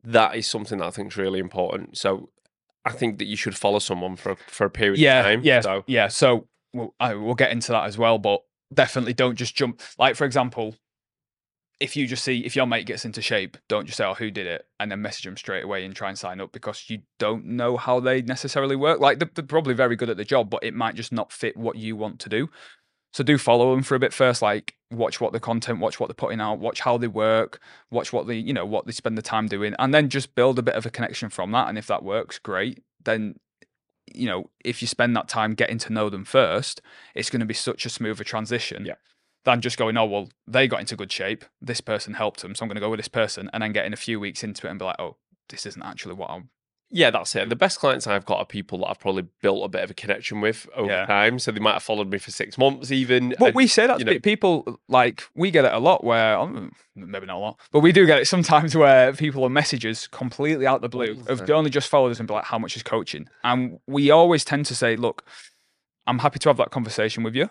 that 0.05 0.37
is 0.37 0.47
something 0.47 0.79
that 0.79 0.87
I 0.87 0.91
think 0.91 1.13
is 1.13 1.17
really 1.17 1.41
important. 1.41 1.99
So 1.99 2.31
I 2.85 2.93
think 2.93 3.19
that 3.19 3.25
you 3.25 3.37
should 3.37 3.57
follow 3.57 3.81
someone 3.81 4.15
for 4.15 4.37
for 4.47 4.65
a 4.65 4.71
period 4.71 5.01
yeah, 5.01 5.19
of 5.19 5.25
time. 5.25 5.41
yeah, 5.43 5.61
So 5.61 5.85
yeah. 5.89 6.09
So 6.09 6.47
we'll, 6.73 6.95
I, 7.01 7.15
we'll 7.15 7.35
get 7.35 7.51
into 7.51 7.73
that 7.73 7.87
as 7.87 7.99
well, 7.99 8.19
but 8.19 8.43
definitely 8.73 9.13
don't 9.13 9.35
just 9.37 9.57
jump. 9.57 9.83
Like 9.99 10.15
for 10.15 10.25
example, 10.25 10.77
if 11.81 11.97
you 11.97 12.07
just 12.07 12.25
see 12.25 12.45
if 12.45 12.55
your 12.55 12.67
mate 12.67 12.87
gets 12.87 13.05
into 13.05 13.21
shape, 13.21 13.57
don't 13.69 13.87
just 13.87 13.97
say, 13.99 14.05
"Oh, 14.05 14.15
who 14.15 14.31
did 14.31 14.47
it?" 14.47 14.67
and 14.79 14.91
then 14.91 15.03
message 15.03 15.25
them 15.25 15.37
straight 15.37 15.65
away 15.65 15.85
and 15.85 15.95
try 15.95 16.09
and 16.09 16.19
sign 16.19 16.41
up 16.41 16.53
because 16.53 16.85
you 16.89 17.01
don't 17.19 17.45
know 17.45 17.77
how 17.77 18.01
they 18.01 18.23
necessarily 18.23 18.77
work. 18.77 19.01
Like 19.01 19.19
they're, 19.19 19.31
they're 19.35 19.45
probably 19.45 19.75
very 19.75 19.97
good 19.97 20.11
at 20.11 20.17
the 20.17 20.25
job, 20.25 20.51
but 20.51 20.63
it 20.63 20.75
might 20.75 20.95
just 20.95 21.13
not 21.13 21.33
fit 21.33 21.57
what 21.57 21.77
you 21.77 21.97
want 21.97 22.21
to 22.21 22.29
do. 22.29 22.49
So 23.13 23.23
do 23.23 23.39
follow 23.39 23.75
them 23.75 23.85
for 23.85 23.95
a 23.95 24.01
bit 24.01 24.13
first. 24.13 24.43
Like 24.43 24.75
watch 24.91 25.21
what 25.21 25.33
the 25.33 25.41
content, 25.41 25.81
watch 25.81 25.99
what 25.99 26.09
they're 26.09 26.15
putting 26.15 26.41
out, 26.41 26.59
watch 26.59 26.81
how 26.81 26.97
they 26.99 27.09
work, 27.09 27.61
watch 27.91 28.13
what 28.13 28.27
they 28.27 28.37
you 28.37 28.53
know 28.53 28.67
what 28.67 28.87
they 28.87 28.93
spend 28.93 29.19
the 29.19 29.23
time 29.23 29.49
doing, 29.49 29.75
and 29.79 29.93
then 29.93 30.09
just 30.09 30.35
build 30.35 30.59
a 30.59 30.63
bit 30.63 30.75
of 30.75 30.87
a 30.87 30.91
connection 30.91 31.29
from 31.31 31.53
that. 31.53 31.69
And 31.69 31.79
if 31.79 31.87
that 31.89 32.03
works, 32.03 32.39
great. 32.39 32.83
Then 33.05 33.37
you 34.13 34.27
know, 34.27 34.51
if 34.65 34.83
you 34.83 34.89
spend 34.89 35.17
that 35.17 35.29
time 35.29 35.55
getting 35.55 35.79
to 35.79 35.93
know 35.93 36.11
them 36.11 36.25
first, 36.25 36.81
it's 37.15 37.31
going 37.31 37.41
to 37.41 37.47
be 37.47 37.55
such 37.55 37.87
a 37.87 37.91
smoother 37.91 38.25
transition. 38.25 38.85
Yeah. 38.85 38.95
Than 39.45 39.61
just 39.61 39.77
going, 39.77 39.97
oh 39.97 40.07
well, 40.07 40.29
they 40.47 40.67
got 40.67 40.81
into 40.81 40.97
good 40.97 41.13
shape. 41.13 41.45
This 41.61 41.81
person 41.83 42.15
helped 42.15 42.41
them, 42.41 42.55
so 42.55 42.63
I'm 42.65 42.69
going 42.69 42.77
to 42.77 42.81
go 42.81 42.89
with 42.91 42.99
this 42.99 43.09
person, 43.09 43.51
and 43.53 43.63
then 43.63 43.73
getting 43.73 43.93
a 43.93 43.97
few 43.97 44.19
weeks 44.19 44.43
into 44.43 44.67
it 44.67 44.71
and 44.71 44.79
be 44.79 44.85
like, 44.87 44.97
oh, 44.99 45.17
this 45.51 45.67
isn't 45.67 45.83
actually 45.83 46.15
what 46.15 46.31
I'm. 46.31 46.49
Yeah, 46.91 47.11
that's 47.11 47.35
it. 47.35 47.49
The 47.49 47.57
best 47.57 47.81
clients 47.81 48.07
I've 48.07 48.25
got 48.25 48.39
are 48.39 48.47
people 48.47 48.79
that 48.79 48.87
I've 48.87 49.01
probably 49.01 49.25
built 49.43 49.65
a 49.65 49.69
bit 49.69 49.83
of 49.83 49.91
a 49.91 49.95
connection 49.95 50.41
with 50.41 50.69
over 50.77 50.91
Yeah. 50.91 51.07
time. 51.07 51.39
So 51.41 51.51
they 51.51 51.59
might 51.59 51.73
have 51.73 51.83
followed 51.83 52.09
me 52.09 52.19
for 52.19 52.31
six 52.31 52.57
months, 52.57 52.93
even. 52.93 53.35
But 53.39 53.47
and- 53.49 53.55
we 53.57 53.67
say 53.67 53.87
that 53.89 53.99
you 53.99 54.05
know- 54.05 54.19
people 54.21 54.79
like 54.89 55.25
we 55.35 55.51
get 55.51 55.65
it 55.65 55.73
a 55.73 55.79
lot 55.79 56.05
where 56.05 56.39
um, 56.39 56.73
maybe 56.95 57.27
not 57.27 57.37
a 57.37 57.39
lot, 57.39 57.61
but 57.73 57.81
we 57.81 57.91
do 57.91 58.07
get 58.07 58.21
it 58.21 58.27
sometimes 58.29 58.77
where 58.77 59.13
people 59.13 59.43
will 59.43 59.49
messages 59.49 60.07
completely 60.07 60.67
out 60.67 60.83
the 60.83 60.89
blue 60.89 61.23
of 61.27 61.45
they 61.47 61.53
only 61.53 61.71
just 61.71 61.89
followed 61.89 62.13
us 62.13 62.19
and 62.21 62.29
be 62.29 62.35
like, 62.35 62.45
how 62.45 62.59
much 62.59 62.77
is 62.77 62.83
coaching? 62.85 63.29
And 63.43 63.81
we 63.89 64.11
always 64.11 64.45
tend 64.45 64.65
to 64.67 64.75
say, 64.77 64.95
look, 64.95 65.25
I'm 66.07 66.21
happy 66.21 66.39
to 66.41 66.49
have 66.51 66.59
that 66.59 66.71
conversation 66.71 67.23
with 67.25 67.35
you, 67.35 67.51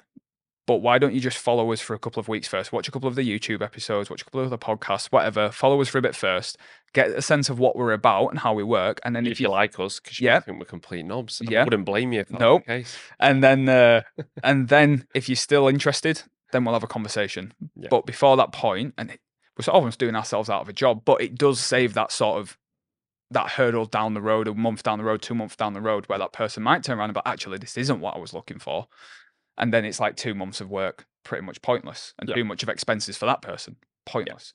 but 0.65 0.77
why 0.77 0.98
don't 0.98 1.13
you 1.13 1.20
just 1.20 1.38
follow 1.38 1.72
us 1.72 1.82
for 1.82 1.93
a 1.93 2.00
couple 2.00 2.20
of 2.20 2.27
weeks 2.27 2.48
first? 2.48 2.72
Watch 2.72 2.88
a 2.88 2.91
couple 2.91 3.08
of 3.10 3.15
the 3.15 3.22
YouTube 3.27 3.62
episodes, 3.62 4.10
watch 4.10 4.22
a 4.22 4.25
couple 4.25 4.41
of 4.41 4.50
the 4.50 4.58
podcasts, 4.58 5.08
whatever. 5.08 5.51
Follow 5.51 5.82
us 5.82 5.89
for 5.89 5.98
a 5.98 6.01
bit 6.01 6.15
first, 6.15 6.58
get 6.93 7.10
a 7.10 7.22
sense 7.22 7.50
of 7.50 7.60
what 7.60 7.75
we're 7.75 7.91
about 7.91 8.27
and 8.29 8.39
how 8.39 8.53
we 8.53 8.63
work, 8.63 9.00
and 9.03 9.15
then 9.15 9.25
if 9.27 9.39
you 9.41 9.50
like 9.50 9.79
us, 9.79 10.00
because 10.00 10.20
you 10.20 10.27
Yeah. 10.27 10.39
think 10.39 10.60
we're 10.60 10.65
complete 10.65 11.03
knobs, 11.03 11.41
I 11.46 11.51
Yeah. 11.51 11.63
wouldn't 11.65 11.86
blame 11.86 12.13
you 12.13 12.22
if 12.22 12.29
that's 12.29 12.39
Nope. 12.39 12.63
the 12.65 12.67
case. 12.67 12.98
and 13.20 13.43
then 13.43 13.67
uh, 13.67 14.01
and 14.43 14.67
then 14.70 15.05
if 15.13 15.27
you're 15.27 15.36
still 15.36 15.67
interested, 15.67 16.24
then 16.51 16.63
we'll 16.65 16.74
have 16.75 16.84
a 16.84 16.88
conversation. 16.88 17.53
Yeah. 17.75 17.88
But 17.89 18.05
before 18.05 18.38
that 18.38 18.51
point, 18.51 18.93
and 18.98 19.12
it, 19.12 19.20
we're 19.58 19.63
sort 19.63 19.74
of 19.75 19.82
almost 19.82 20.00
doing 20.00 20.15
ourselves 20.15 20.50
out 20.50 20.62
of 20.62 20.70
a 20.70 20.74
job, 20.74 21.03
but 21.05 21.22
it 21.22 21.36
does 21.38 21.60
save 21.60 21.93
that 21.96 22.12
sort 22.12 22.39
of 22.39 22.58
that 23.32 23.50
hurdle 23.51 23.86
down 23.86 24.13
the 24.13 24.22
road, 24.22 24.48
a 24.48 24.53
month 24.53 24.84
down 24.84 25.00
the 25.00 25.03
road, 25.03 25.20
two 25.22 25.34
months 25.34 25.55
down 25.55 25.74
the 25.74 25.82
road, 25.82 26.05
where 26.05 26.20
that 26.20 26.32
person 26.34 26.62
might 26.62 26.84
turn 26.84 27.00
around 27.00 27.10
and 27.10 27.15
be, 27.15 27.22
actually, 27.25 27.58
this 27.58 27.77
isn't 27.77 28.00
what 28.00 28.15
I 28.15 28.20
was 28.20 28.32
looking 28.34 28.60
for, 28.60 28.88
and 29.57 29.74
then 29.74 29.86
it's 29.86 30.00
like 30.00 30.15
two 30.15 30.33
months 30.33 30.62
of 30.62 30.69
work 30.69 31.05
pretty 31.24 31.45
much 31.45 31.62
pointless, 31.62 32.13
and 32.19 32.27
Yeah. 32.29 32.36
too 32.36 32.43
much 32.43 32.63
of 32.63 32.69
expenses 32.69 33.17
for 33.17 33.25
that 33.25 33.41
person 33.41 33.77
pointless. 34.05 34.53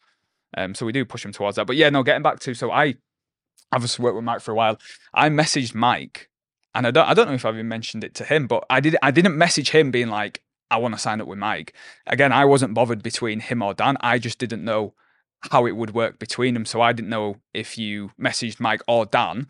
Um, 0.56 0.74
so 0.74 0.84
we 0.86 0.92
do 0.92 1.04
push 1.04 1.22
them 1.22 1.32
towards 1.32 1.56
that. 1.56 1.66
But 1.66 1.76
yeah, 1.76 1.90
no, 1.90 2.02
getting 2.02 2.22
back 2.22 2.40
to 2.40 2.54
so 2.54 2.70
I 2.70 2.94
obviously 3.72 4.02
worked 4.02 4.16
with 4.16 4.24
Mike 4.24 4.40
for 4.40 4.52
a 4.52 4.54
while. 4.54 4.78
I 5.14 5.28
messaged 5.28 5.74
Mike, 5.74 6.28
and 6.74 6.86
I 6.86 6.90
don't 6.90 7.08
I 7.08 7.14
don't 7.14 7.28
know 7.28 7.34
if 7.34 7.44
I've 7.44 7.54
even 7.54 7.68
mentioned 7.68 8.04
it 8.04 8.14
to 8.16 8.24
him, 8.24 8.46
but 8.46 8.64
I 8.70 8.80
did 8.80 8.96
I 9.02 9.10
didn't 9.10 9.36
message 9.36 9.70
him 9.70 9.90
being 9.90 10.08
like, 10.08 10.42
I 10.70 10.76
want 10.78 10.94
to 10.94 11.00
sign 11.00 11.20
up 11.20 11.26
with 11.26 11.38
Mike. 11.38 11.74
Again, 12.06 12.32
I 12.32 12.44
wasn't 12.44 12.74
bothered 12.74 13.02
between 13.02 13.40
him 13.40 13.62
or 13.62 13.74
Dan. 13.74 13.96
I 14.00 14.18
just 14.18 14.38
didn't 14.38 14.64
know 14.64 14.94
how 15.50 15.66
it 15.66 15.72
would 15.76 15.94
work 15.94 16.18
between 16.18 16.54
them. 16.54 16.64
So 16.66 16.80
I 16.80 16.92
didn't 16.92 17.08
know 17.10 17.36
if 17.54 17.78
you 17.78 18.10
messaged 18.20 18.58
Mike 18.60 18.82
or 18.88 19.06
Dan, 19.06 19.46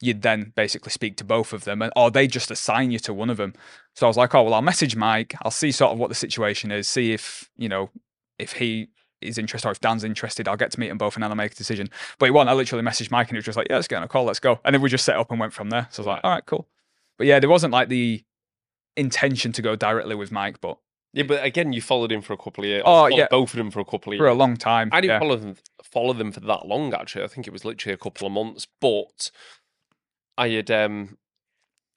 you'd 0.00 0.22
then 0.22 0.52
basically 0.56 0.90
speak 0.90 1.16
to 1.18 1.24
both 1.24 1.52
of 1.52 1.64
them, 1.64 1.82
and 1.82 1.92
or 1.96 2.10
they 2.10 2.26
just 2.26 2.50
assign 2.50 2.90
you 2.90 2.98
to 3.00 3.14
one 3.14 3.30
of 3.30 3.36
them. 3.36 3.54
So 3.94 4.06
I 4.06 4.08
was 4.08 4.16
like, 4.16 4.34
oh 4.34 4.42
well, 4.42 4.54
I'll 4.54 4.62
message 4.62 4.96
Mike. 4.96 5.34
I'll 5.42 5.50
see 5.50 5.72
sort 5.72 5.92
of 5.92 5.98
what 5.98 6.08
the 6.08 6.14
situation 6.14 6.70
is, 6.70 6.88
see 6.88 7.12
if 7.12 7.50
you 7.56 7.68
know 7.68 7.90
if 8.38 8.54
he 8.54 8.88
is 9.20 9.38
interested 9.38 9.68
or 9.68 9.72
if 9.72 9.80
Dan's 9.80 10.04
interested. 10.04 10.48
I'll 10.48 10.56
get 10.56 10.70
to 10.72 10.80
meet 10.80 10.88
them 10.88 10.98
both 10.98 11.14
and 11.14 11.22
then 11.22 11.30
I'll 11.30 11.36
make 11.36 11.52
a 11.52 11.56
decision. 11.56 11.90
But 12.18 12.26
he 12.26 12.30
wasn't. 12.30 12.50
I 12.50 12.52
literally 12.54 12.84
messaged 12.84 13.10
Mike 13.10 13.28
and 13.28 13.36
he 13.36 13.38
was 13.38 13.44
just 13.44 13.56
like, 13.56 13.66
yeah, 13.68 13.76
let's 13.76 13.88
get 13.88 13.96
on 13.96 14.02
a 14.02 14.08
call, 14.08 14.24
let's 14.24 14.40
go. 14.40 14.60
And 14.64 14.74
then 14.74 14.80
we 14.80 14.88
just 14.88 15.04
set 15.04 15.16
up 15.16 15.30
and 15.30 15.38
went 15.38 15.52
from 15.52 15.70
there. 15.70 15.88
So 15.90 16.00
I 16.00 16.02
was 16.02 16.06
like, 16.06 16.20
all 16.24 16.30
right, 16.30 16.46
cool. 16.46 16.68
But 17.18 17.26
yeah, 17.26 17.38
there 17.38 17.50
wasn't 17.50 17.72
like 17.72 17.88
the 17.88 18.24
intention 18.96 19.52
to 19.52 19.62
go 19.62 19.76
directly 19.76 20.14
with 20.14 20.32
Mike, 20.32 20.60
but 20.60 20.78
Yeah, 21.12 21.24
but 21.24 21.44
again, 21.44 21.72
you 21.72 21.82
followed 21.82 22.12
him 22.12 22.22
for 22.22 22.32
a 22.32 22.38
couple 22.38 22.64
of 22.64 22.68
years. 22.68 22.82
Oh, 22.86 23.06
yeah. 23.06 23.26
both 23.30 23.52
of 23.52 23.58
them 23.58 23.70
for 23.70 23.80
a 23.80 23.84
couple 23.84 24.12
of 24.12 24.14
years 24.14 24.20
for 24.20 24.28
a 24.28 24.34
long 24.34 24.56
time. 24.56 24.88
I 24.92 25.00
didn't 25.00 25.14
yeah. 25.14 25.18
follow 25.18 25.36
them 25.36 25.56
follow 25.82 26.12
them 26.12 26.32
for 26.32 26.40
that 26.40 26.66
long. 26.66 26.94
Actually, 26.94 27.24
I 27.24 27.28
think 27.28 27.46
it 27.46 27.52
was 27.52 27.64
literally 27.64 27.94
a 27.94 27.98
couple 27.98 28.26
of 28.26 28.32
months. 28.32 28.66
But 28.80 29.30
I 30.40 30.48
had 30.48 30.70
um, 30.70 31.18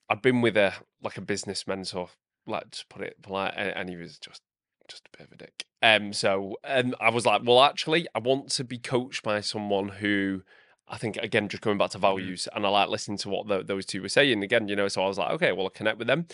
I'd 0.10 0.22
been 0.22 0.42
with 0.42 0.58
a 0.58 0.74
like 1.02 1.18
a 1.18 1.22
business 1.22 1.66
mentor, 1.66 2.10
like 2.46 2.72
to 2.72 2.86
put 2.90 3.02
it 3.02 3.22
polite, 3.22 3.54
and, 3.56 3.70
and 3.70 3.90
he 3.90 3.96
was 3.96 4.20
just 4.20 4.42
just 4.90 5.08
a 5.08 5.18
bit 5.18 5.28
of 5.28 5.32
a 5.32 5.38
dick. 5.38 5.64
Um, 5.82 6.12
so 6.12 6.58
and 6.62 6.94
I 7.00 7.10
was 7.10 7.26
like, 7.26 7.44
well, 7.46 7.64
actually, 7.64 8.06
I 8.14 8.20
want 8.20 8.50
to 8.50 8.66
be 8.66 8.78
coached 8.78 9.24
by 9.24 9.40
someone 9.40 9.90
who. 9.90 10.44
I 10.86 10.98
think 10.98 11.16
again, 11.16 11.48
just 11.48 11.64
coming 11.64 11.78
back 11.78 11.92
to 11.92 11.98
values, 11.98 12.50
and 12.54 12.66
I 12.66 12.70
like 12.70 12.90
listening 12.90 13.18
to 13.20 13.30
what 13.30 13.48
tho- 13.48 13.64
those 13.64 13.86
two 13.86 14.02
were 14.02 14.10
saying 14.10 14.44
again. 14.44 14.68
You 14.68 14.76
know, 14.76 14.90
so 14.90 15.02
I 15.02 15.08
was 15.08 15.18
like, 15.18 15.32
okay, 15.32 15.54
well, 15.54 15.64
I'll 15.64 15.70
connect 15.70 15.98
with 15.98 16.08
them. 16.08 16.28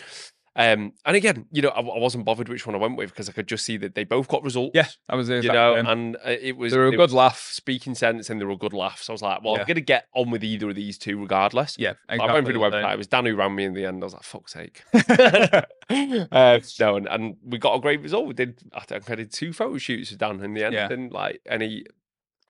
Um, 0.56 0.92
and 1.06 1.14
again, 1.16 1.46
you 1.52 1.62
know, 1.62 1.68
I, 1.68 1.80
I 1.80 1.98
wasn't 1.98 2.24
bothered 2.24 2.48
which 2.48 2.66
one 2.66 2.74
I 2.74 2.78
went 2.78 2.96
with 2.96 3.10
because 3.10 3.28
I 3.28 3.32
could 3.32 3.46
just 3.46 3.64
see 3.64 3.76
that 3.78 3.94
they 3.94 4.02
both 4.04 4.26
got 4.26 4.42
results. 4.42 4.72
Yeah, 4.74 4.88
I 5.08 5.14
was 5.14 5.28
there. 5.28 5.40
you 5.42 5.52
know, 5.52 5.74
and 5.74 6.16
uh, 6.16 6.20
it 6.40 6.56
was 6.56 6.72
they 6.72 6.78
were 6.78 6.88
a 6.88 6.96
good 6.96 7.12
laugh. 7.12 7.38
speaking 7.52 7.94
sense 7.94 8.28
and 8.30 8.40
they 8.40 8.44
were 8.44 8.50
a 8.52 8.56
good 8.56 8.72
laughs. 8.72 9.04
So 9.04 9.12
I 9.12 9.14
was 9.14 9.22
like, 9.22 9.44
well, 9.44 9.54
Yeah. 9.54 9.60
I'm 9.60 9.66
gonna 9.68 9.80
get 9.80 10.06
on 10.14 10.30
with 10.30 10.42
either 10.42 10.68
of 10.68 10.74
these 10.74 10.98
two 10.98 11.20
regardless. 11.20 11.76
Yeah, 11.78 11.92
So 12.10 12.20
I 12.22 12.32
went 12.32 12.46
through 12.46 12.54
the 12.58 12.64
exactly 12.64 12.82
website. 12.82 12.94
It 12.94 12.98
was 12.98 13.06
Dan 13.06 13.26
who 13.26 13.36
ran 13.36 13.54
me 13.54 13.64
in 13.64 13.74
the 13.74 13.84
end. 13.84 14.02
I 14.02 14.06
was 14.06 14.12
like, 14.14 14.24
fuck's 14.24 14.52
sake. 14.52 14.82
uh, 14.92 15.62
no, 16.80 16.96
and, 16.96 17.08
and 17.08 17.36
we 17.44 17.58
got 17.58 17.74
a 17.76 17.80
great 17.80 18.00
result. 18.02 18.26
We 18.26 18.34
did. 18.34 18.60
I 18.74 18.80
think 18.80 19.10
I 19.10 19.14
did 19.14 19.32
two 19.32 19.52
photo 19.52 19.78
shoots 19.78 20.10
with 20.10 20.18
Dan 20.18 20.40
in 20.42 20.54
the 20.54 20.64
end, 20.64 20.74
Yeah. 20.74 20.92
and 20.92 21.12
like 21.12 21.40
any, 21.48 21.84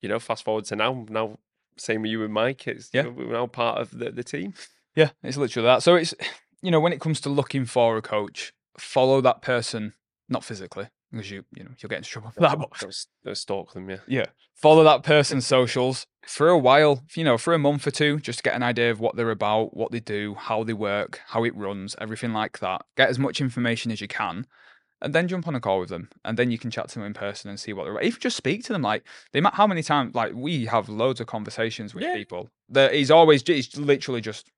you 0.01 0.09
know, 0.09 0.19
fast 0.19 0.45
forward 0.45 0.65
to 0.67 0.77
now. 0.77 1.05
Now, 1.09 1.39
same 1.77 2.03
with 2.03 2.11
you 2.11 2.25
and 2.25 2.33
Mike. 2.33 2.67
It's 2.67 2.91
Yeah. 2.93 3.07
we're 3.09 3.33
now 3.33 3.47
part 3.47 3.79
of 3.79 3.91
the, 3.99 4.11
the 4.11 4.25
team. 4.25 4.55
Yeah, 4.97 5.11
it's 5.23 5.37
literally 5.37 5.67
that. 5.67 5.83
So 5.83 5.95
it's 5.97 6.15
you 6.63 6.71
know 6.71 6.81
when 6.81 6.93
it 6.93 7.01
comes 7.01 7.21
to 7.23 7.29
looking 7.29 7.65
for 7.65 7.97
a 7.97 8.03
coach, 8.03 8.53
follow 8.79 9.21
that 9.21 9.43
person, 9.43 9.95
not 10.29 10.45
physically 10.45 10.89
because 11.11 11.31
you 11.31 11.45
you 11.55 11.65
know 11.65 11.71
you'll 11.79 11.89
get 11.89 11.99
into 11.99 12.09
trouble 12.11 12.31
for 12.31 12.41
that, 12.41 12.59
but 13.25 13.37
stalk 13.37 13.73
them, 13.73 13.91
yeah. 13.91 13.97
yeah, 14.07 14.27
follow 14.55 14.85
that 14.85 15.03
person's 15.03 15.47
socials 15.47 16.07
for 16.27 16.49
a 16.49 16.59
while. 16.59 17.03
You 17.15 17.25
know, 17.25 17.37
for 17.39 17.53
a 17.55 17.59
month 17.59 17.87
or 17.87 17.91
two, 17.91 18.21
just 18.21 18.39
to 18.39 18.43
get 18.43 18.55
an 18.55 18.63
idea 18.63 18.91
of 18.91 19.01
what 19.01 19.17
they're 19.17 19.31
about, 19.31 19.77
what 19.77 19.91
they 19.91 20.01
do, 20.01 20.35
how 20.35 20.63
they 20.65 20.73
work, 20.73 21.21
how 21.29 21.45
it 21.45 21.55
runs, 21.57 21.97
everything 22.01 22.33
like 22.33 22.61
that. 22.61 22.83
Get 22.97 23.09
as 23.09 23.19
much 23.19 23.41
information 23.41 23.91
as 23.91 24.01
you 24.01 24.09
can. 24.09 24.47
And 25.03 25.15
then 25.15 25.29
jump 25.29 25.49
on 25.49 25.55
a 25.55 25.61
call 25.61 25.81
with 25.81 25.89
them, 25.89 26.11
and 26.27 26.39
then 26.39 26.51
you 26.51 26.59
can 26.59 26.71
chat 26.71 26.91
to 26.91 26.97
them 26.99 27.07
in 27.07 27.15
person 27.15 27.49
and 27.49 27.59
see 27.59 27.73
what 27.73 27.85
they're. 27.85 28.03
Even 28.03 28.21
just 28.21 28.37
speak 28.37 28.65
to 28.65 28.75
them, 28.75 28.83
like 28.83 29.03
they. 29.33 29.41
might- 29.41 29.55
How 29.55 29.67
many 29.67 29.83
times, 29.83 30.15
like 30.15 30.33
we 30.35 30.67
have 30.67 30.91
loads 30.91 31.21
of 31.21 31.27
conversations 31.27 31.95
with 31.95 32.05
Yeah. 32.05 32.15
people. 32.15 32.51
That 32.69 32.93
he's 32.93 33.11
always, 33.11 33.43
it's 33.49 33.79
literally 33.79 34.21
just 34.21 34.51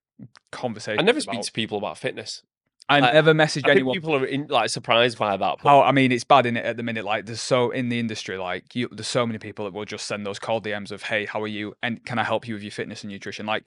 conversation. 0.51 1.01
I 1.01 1.03
never 1.03 1.21
speak 1.21 1.43
to 1.43 1.53
people 1.53 1.79
about 1.79 1.99
fitness. 1.99 2.43
I 2.89 2.97
I- 2.99 3.13
never 3.13 3.33
message 3.33 3.65
I 3.67 3.71
anyone. 3.71 3.95
people 3.95 4.15
are 4.17 4.25
in, 4.27 4.47
like 4.49 4.69
surprised 4.71 5.17
by 5.19 5.37
that. 5.37 5.57
But 5.63 5.73
Oh, 5.73 5.83
I 5.83 5.93
mean, 5.93 6.11
it's 6.13 6.25
bad 6.25 6.47
in 6.47 6.57
it 6.57 6.65
at 6.65 6.77
the 6.77 6.83
minute. 6.83 7.05
Like, 7.05 7.27
there's 7.27 7.41
so 7.41 7.71
in 7.71 7.89
the 7.89 7.99
industry, 8.01 8.37
like, 8.37 8.75
you, 8.75 8.89
there's 8.91 9.07
so 9.07 9.25
many 9.27 9.39
people 9.39 9.65
that 9.67 9.73
will 9.73 9.85
just 9.85 10.07
send 10.07 10.27
those 10.27 10.39
cold 10.39 10.65
DMs 10.65 10.91
of, 10.91 11.03
"Hey, 11.05 11.25
how 11.25 11.41
are 11.43 11.47
you? 11.49 11.75
And 11.83 12.05
can 12.05 12.19
I 12.19 12.25
help 12.25 12.47
you 12.49 12.55
with 12.55 12.63
your 12.63 12.73
fitness 12.73 13.03
and 13.05 13.13
nutrition?" 13.13 13.47
Like, 13.47 13.65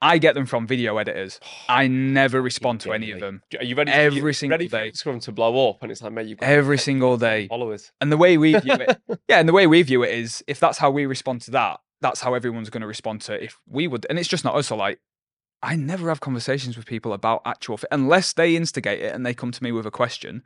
I 0.00 0.18
get 0.18 0.34
them 0.34 0.46
from 0.46 0.66
video 0.66 0.98
editors. 0.98 1.40
Oh, 1.70 1.74
I 1.74 1.86
never 1.88 2.40
respond 2.42 2.80
to 2.82 2.92
any 2.92 3.10
of 3.10 3.20
them 3.20 3.42
Are 3.58 3.64
you 3.64 3.74
ready? 3.74 3.90
Every 3.90 4.20
you 4.20 4.32
single 4.32 4.54
ready 4.54 4.68
for 4.68 4.78
day. 4.78 4.90
Instagram 4.90 5.20
to 5.22 5.32
blow 5.32 5.70
up, 5.70 5.82
and 5.82 5.90
it's 5.90 6.00
like, 6.02 6.12
mate, 6.12 6.26
you've 6.28 6.38
every 6.42 6.78
single 6.90 7.16
day. 7.16 7.48
followers. 7.48 7.90
And 8.00 8.12
the 8.12 8.16
way 8.18 8.36
we 8.38 8.54
view 8.54 8.74
it, 8.74 8.96
yeah, 9.28 9.40
and 9.40 9.48
the 9.48 9.52
way 9.54 9.66
we 9.66 9.82
view 9.82 10.02
it 10.04 10.10
is, 10.12 10.44
if 10.46 10.60
that's 10.60 10.78
how 10.78 10.90
we 10.90 11.04
respond 11.06 11.40
to 11.42 11.50
that, 11.52 11.80
that's 12.00 12.20
how 12.20 12.34
everyone's 12.34 12.70
going 12.70 12.82
to 12.82 12.86
respond 12.86 13.22
to 13.22 13.42
if 13.42 13.58
we 13.66 13.88
would. 13.88 14.06
And 14.08 14.18
it's 14.20 14.28
just 14.28 14.44
not 14.44 14.54
us. 14.54 14.68
So, 14.68 14.76
like, 14.76 15.00
I 15.62 15.74
never 15.76 16.08
have 16.08 16.20
conversations 16.20 16.76
with 16.76 16.86
people 16.86 17.12
about 17.12 17.42
actual 17.44 17.76
fit 17.76 17.88
unless 17.90 18.32
they 18.32 18.54
instigate 18.56 19.00
it 19.00 19.14
and 19.14 19.26
they 19.26 19.34
come 19.34 19.50
to 19.52 19.62
me 19.62 19.72
with 19.72 19.86
a 19.86 19.90
question. 19.90 20.42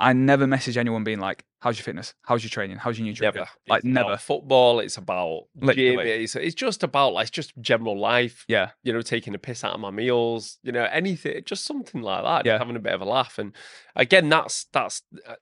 I 0.00 0.12
never 0.14 0.46
message 0.46 0.76
anyone 0.76 1.04
being 1.04 1.20
like, 1.20 1.44
"How's 1.60 1.78
your 1.78 1.84
fitness? 1.84 2.14
How's 2.22 2.42
your 2.42 2.48
training? 2.50 2.78
How's 2.78 2.98
your 2.98 3.06
nutrition?" 3.06 3.34
Never. 3.34 3.48
Like, 3.68 3.84
It's 3.84 3.92
about 3.92 4.06
never. 4.08 4.16
football. 4.16 4.80
It's 4.80 4.96
about 4.96 5.42
gym. 5.74 6.00
It's, 6.00 6.34
it's 6.34 6.54
just 6.56 6.82
about 6.82 7.12
like 7.12 7.24
it's 7.24 7.30
just 7.30 7.52
general 7.60 7.98
life. 8.00 8.44
Yeah, 8.48 8.70
You 8.82 8.92
know, 8.92 9.02
taking 9.02 9.34
a 9.34 9.38
piss 9.38 9.62
out 9.62 9.74
of 9.74 9.80
my 9.80 9.90
meals. 9.90 10.58
You 10.62 10.72
know, 10.72 10.88
anything. 10.90 11.42
Just 11.44 11.64
something 11.64 12.00
like 12.02 12.24
that. 12.24 12.46
Yeah. 12.46 12.58
Having 12.58 12.76
a 12.76 12.80
bit 12.80 12.94
of 12.94 13.00
a 13.00 13.04
laugh. 13.04 13.38
And 13.38 13.52
again, 13.94 14.28
that's 14.28 14.64
that's 14.72 15.02
uh, 15.28 15.34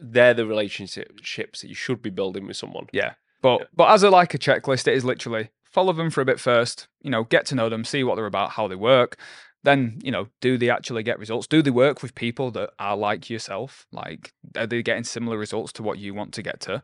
they're 0.00 0.34
the 0.34 0.46
relationships 0.46 1.60
that 1.60 1.68
you 1.68 1.74
should 1.74 2.02
be 2.02 2.10
building 2.10 2.46
with 2.46 2.56
someone. 2.56 2.86
yeah. 2.92 3.12
But 3.40 3.68
but 3.72 3.90
as 3.90 4.02
a 4.02 4.10
like 4.10 4.34
a 4.34 4.38
checklist, 4.38 4.88
it 4.88 4.94
is 4.94 5.04
literally 5.04 5.50
follow 5.70 5.92
them 5.92 6.10
for 6.10 6.20
a 6.20 6.24
bit 6.26 6.40
first. 6.40 6.88
You 7.02 7.10
know, 7.10 7.24
get 7.24 7.46
to 7.46 7.54
know 7.54 7.68
them, 7.68 7.84
see 7.84 8.04
what 8.04 8.16
they're 8.16 8.26
about, 8.26 8.50
how 8.50 8.68
they 8.68 8.74
work. 8.74 9.16
Then 9.64 10.00
you 10.02 10.10
know, 10.10 10.28
do 10.40 10.56
they 10.56 10.70
actually 10.70 11.02
get 11.02 11.18
results? 11.18 11.46
Do 11.46 11.62
they 11.62 11.70
work 11.70 12.02
with 12.02 12.14
people 12.14 12.50
that 12.52 12.70
are 12.78 12.96
like 12.96 13.28
yourself? 13.28 13.86
Like, 13.92 14.32
are 14.56 14.66
they 14.66 14.82
getting 14.82 15.04
similar 15.04 15.36
results 15.36 15.72
to 15.74 15.82
what 15.82 15.98
you 15.98 16.14
want 16.14 16.32
to 16.34 16.42
get 16.42 16.60
to? 16.60 16.82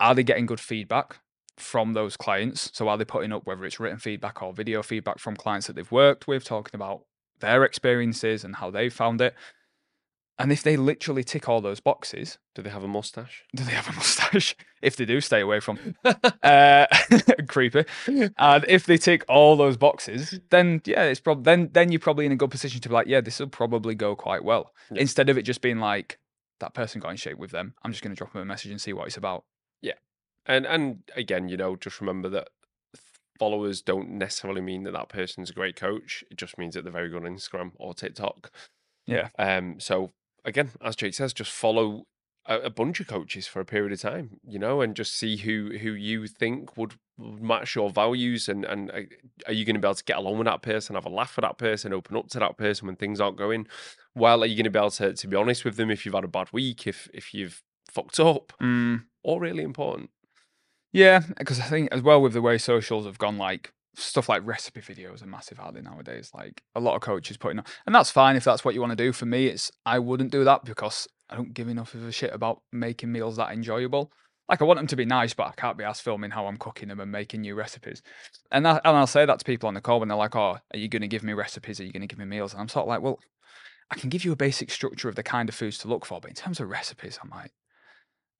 Are 0.00 0.14
they 0.14 0.22
getting 0.22 0.46
good 0.46 0.60
feedback 0.60 1.18
from 1.56 1.92
those 1.92 2.16
clients? 2.16 2.70
So 2.74 2.88
are 2.88 2.96
they 2.96 3.04
putting 3.04 3.32
up 3.32 3.46
whether 3.46 3.64
it's 3.64 3.80
written 3.80 3.98
feedback 3.98 4.42
or 4.42 4.52
video 4.52 4.82
feedback 4.82 5.18
from 5.18 5.36
clients 5.36 5.66
that 5.66 5.76
they've 5.76 5.90
worked 5.90 6.26
with, 6.28 6.44
talking 6.44 6.74
about 6.74 7.02
their 7.40 7.64
experiences 7.64 8.44
and 8.44 8.56
how 8.56 8.70
they 8.70 8.88
found 8.88 9.20
it? 9.20 9.34
And 10.40 10.52
if 10.52 10.62
they 10.62 10.76
literally 10.76 11.24
tick 11.24 11.48
all 11.48 11.60
those 11.60 11.80
boxes, 11.80 12.38
Do 12.54 12.62
they 12.62 12.70
have 12.70 12.84
a 12.84 12.88
mustache? 12.88 13.42
do 13.56 13.64
they 13.64 13.72
have 13.72 13.88
a 13.88 13.92
mustache? 13.92 14.54
If 14.80 14.94
they 14.94 15.04
do, 15.04 15.20
stay 15.20 15.40
away 15.40 15.58
from. 15.58 15.96
uh, 16.42 16.86
creepy. 17.48 17.84
And 18.06 18.64
if 18.68 18.86
they 18.86 18.96
tick 18.96 19.24
all 19.28 19.56
those 19.56 19.76
boxes, 19.76 20.38
then 20.50 20.80
yeah, 20.84 21.02
it's 21.02 21.18
probably 21.18 21.42
then 21.42 21.70
then 21.72 21.90
you're 21.90 21.98
probably 21.98 22.26
in 22.26 22.32
a 22.32 22.36
good 22.36 22.52
position 22.52 22.80
to 22.80 22.88
be 22.88 22.94
like, 22.94 23.08
yeah, 23.08 23.20
this 23.20 23.40
will 23.40 23.48
probably 23.48 23.96
go 23.96 24.14
quite 24.14 24.44
well. 24.44 24.72
Yeah. 24.92 25.00
Instead 25.00 25.28
of 25.30 25.36
it 25.36 25.42
just 25.42 25.60
being 25.62 25.80
like 25.80 26.20
that 26.60 26.74
person 26.74 27.00
got 27.00 27.10
in 27.10 27.16
shape 27.16 27.38
with 27.38 27.50
them. 27.50 27.74
I'm 27.82 27.90
just 27.90 28.04
going 28.04 28.14
to 28.14 28.18
drop 28.18 28.32
them 28.32 28.42
a 28.42 28.44
message 28.44 28.70
and 28.70 28.80
see 28.80 28.92
what 28.92 29.08
it's 29.08 29.16
about. 29.16 29.44
Yeah. 29.82 29.94
And 30.46 30.64
and 30.64 31.02
again, 31.16 31.48
you 31.48 31.56
know, 31.56 31.74
just 31.74 32.00
remember 32.00 32.28
that 32.28 32.48
followers 33.38 33.82
don't 33.82 34.10
necessarily 34.10 34.60
mean 34.60 34.84
that 34.84 34.92
that 34.92 35.08
person's 35.08 35.50
a 35.50 35.54
great 35.54 35.74
coach. 35.76 36.22
It 36.30 36.36
just 36.36 36.56
means 36.58 36.74
that 36.74 36.82
they're 36.84 36.92
very 36.92 37.08
good 37.08 37.24
on 37.24 37.32
Instagram 37.36 37.72
or 37.78 37.94
TikTok. 37.94 38.50
Yeah. 39.06 39.28
Um. 39.38 39.80
So 39.80 40.12
again, 40.44 40.70
as 40.82 40.96
Jake 40.96 41.14
says, 41.14 41.32
just 41.32 41.52
follow 41.52 42.04
a, 42.46 42.58
a 42.60 42.70
bunch 42.70 43.00
of 43.00 43.06
coaches 43.06 43.46
for 43.46 43.60
a 43.60 43.64
period 43.64 43.92
of 43.92 44.00
time, 44.00 44.38
you 44.46 44.58
know, 44.58 44.80
and 44.80 44.96
just 44.96 45.14
see 45.16 45.36
who 45.36 45.76
who 45.78 45.92
you 45.92 46.26
think 46.26 46.76
would 46.76 46.94
match 47.18 47.74
your 47.74 47.90
values 47.90 48.48
and 48.48 48.64
and 48.64 48.90
uh, 48.90 49.00
are 49.46 49.52
you 49.52 49.64
going 49.64 49.74
to 49.74 49.80
be 49.80 49.86
able 49.86 49.94
to 49.94 50.04
get 50.04 50.18
along 50.18 50.38
with 50.38 50.46
that 50.46 50.62
person, 50.62 50.94
have 50.94 51.04
a 51.04 51.10
laugh 51.10 51.36
with 51.36 51.42
that 51.42 51.58
person, 51.58 51.92
open 51.92 52.16
up 52.16 52.28
to 52.28 52.38
that 52.38 52.56
person 52.56 52.86
when 52.86 52.96
things 52.96 53.20
aren't 53.20 53.36
going 53.36 53.66
well? 54.14 54.42
Are 54.42 54.46
you 54.46 54.56
going 54.56 54.64
to 54.64 54.70
be 54.70 54.78
able 54.78 54.90
to 54.92 55.12
to 55.14 55.28
be 55.28 55.36
honest 55.36 55.64
with 55.64 55.76
them 55.76 55.90
if 55.90 56.04
you've 56.06 56.14
had 56.14 56.24
a 56.24 56.28
bad 56.28 56.48
week, 56.52 56.86
if 56.86 57.08
if 57.12 57.34
you've 57.34 57.62
fucked 57.90 58.20
up? 58.20 58.52
Mm, 58.62 59.04
All 59.22 59.40
really 59.40 59.62
important. 59.62 60.10
yeah, 60.92 61.22
because 61.36 61.60
I 61.60 61.64
think 61.64 61.88
as 61.92 62.02
well 62.02 62.22
with 62.22 62.32
the 62.32 62.42
way 62.42 62.56
socials 62.58 63.04
have 63.04 63.18
gone, 63.18 63.36
like 63.38 63.72
stuff 63.98 64.28
like 64.28 64.46
recipe 64.46 64.80
videos 64.80 65.22
are 65.22 65.26
massive 65.26 65.58
hardly 65.58 65.82
nowadays. 65.82 66.30
Like 66.34 66.62
a 66.74 66.80
lot 66.80 66.94
of 66.94 67.02
coaches 67.02 67.36
putting 67.36 67.58
on, 67.58 67.64
and 67.86 67.94
that's 67.94 68.10
fine 68.10 68.36
if 68.36 68.44
that's 68.44 68.64
what 68.64 68.74
you 68.74 68.80
want 68.80 68.92
to 68.92 68.96
do. 68.96 69.12
For 69.12 69.26
me, 69.26 69.46
it's 69.46 69.70
I 69.84 69.98
wouldn't 69.98 70.32
do 70.32 70.44
that 70.44 70.64
because 70.64 71.08
I 71.28 71.36
don't 71.36 71.54
give 71.54 71.68
enough 71.68 71.94
of 71.94 72.06
a 72.06 72.12
shit 72.12 72.32
about 72.32 72.62
making 72.72 73.12
meals 73.12 73.36
that 73.36 73.52
enjoyable. 73.52 74.12
Like 74.48 74.62
I 74.62 74.64
want 74.64 74.78
them 74.78 74.86
to 74.86 74.96
be 74.96 75.04
nice, 75.04 75.34
but 75.34 75.48
I 75.48 75.52
can't 75.52 75.76
be 75.76 75.84
asked 75.84 76.02
filming 76.02 76.30
how 76.30 76.46
I'm 76.46 76.56
cooking 76.56 76.88
them 76.88 77.00
and 77.00 77.12
making 77.12 77.42
new 77.42 77.54
recipes. 77.54 78.02
And 78.50 78.64
that, 78.64 78.80
and 78.84 78.96
I'll 78.96 79.06
say 79.06 79.26
that 79.26 79.38
to 79.38 79.44
people 79.44 79.68
on 79.68 79.74
the 79.74 79.80
call 79.82 80.00
when 80.00 80.08
they're 80.08 80.16
like, 80.16 80.36
"Oh, 80.36 80.58
are 80.72 80.78
you 80.78 80.88
going 80.88 81.02
to 81.02 81.08
give 81.08 81.22
me 81.22 81.34
recipes? 81.34 81.80
Are 81.80 81.84
you 81.84 81.92
going 81.92 82.00
to 82.00 82.06
give 82.06 82.18
me 82.18 82.24
meals?" 82.24 82.52
And 82.54 82.62
I'm 82.62 82.68
sort 82.68 82.84
of 82.84 82.88
like, 82.88 83.02
"Well, 83.02 83.18
I 83.90 83.96
can 83.96 84.10
give 84.10 84.24
you 84.24 84.32
a 84.32 84.36
basic 84.36 84.70
structure 84.70 85.08
of 85.08 85.16
the 85.16 85.22
kind 85.22 85.48
of 85.48 85.54
foods 85.54 85.78
to 85.78 85.88
look 85.88 86.04
for, 86.06 86.20
but 86.20 86.30
in 86.30 86.34
terms 86.34 86.60
of 86.60 86.68
recipes, 86.68 87.18
I'm 87.22 87.30
like, 87.30 87.52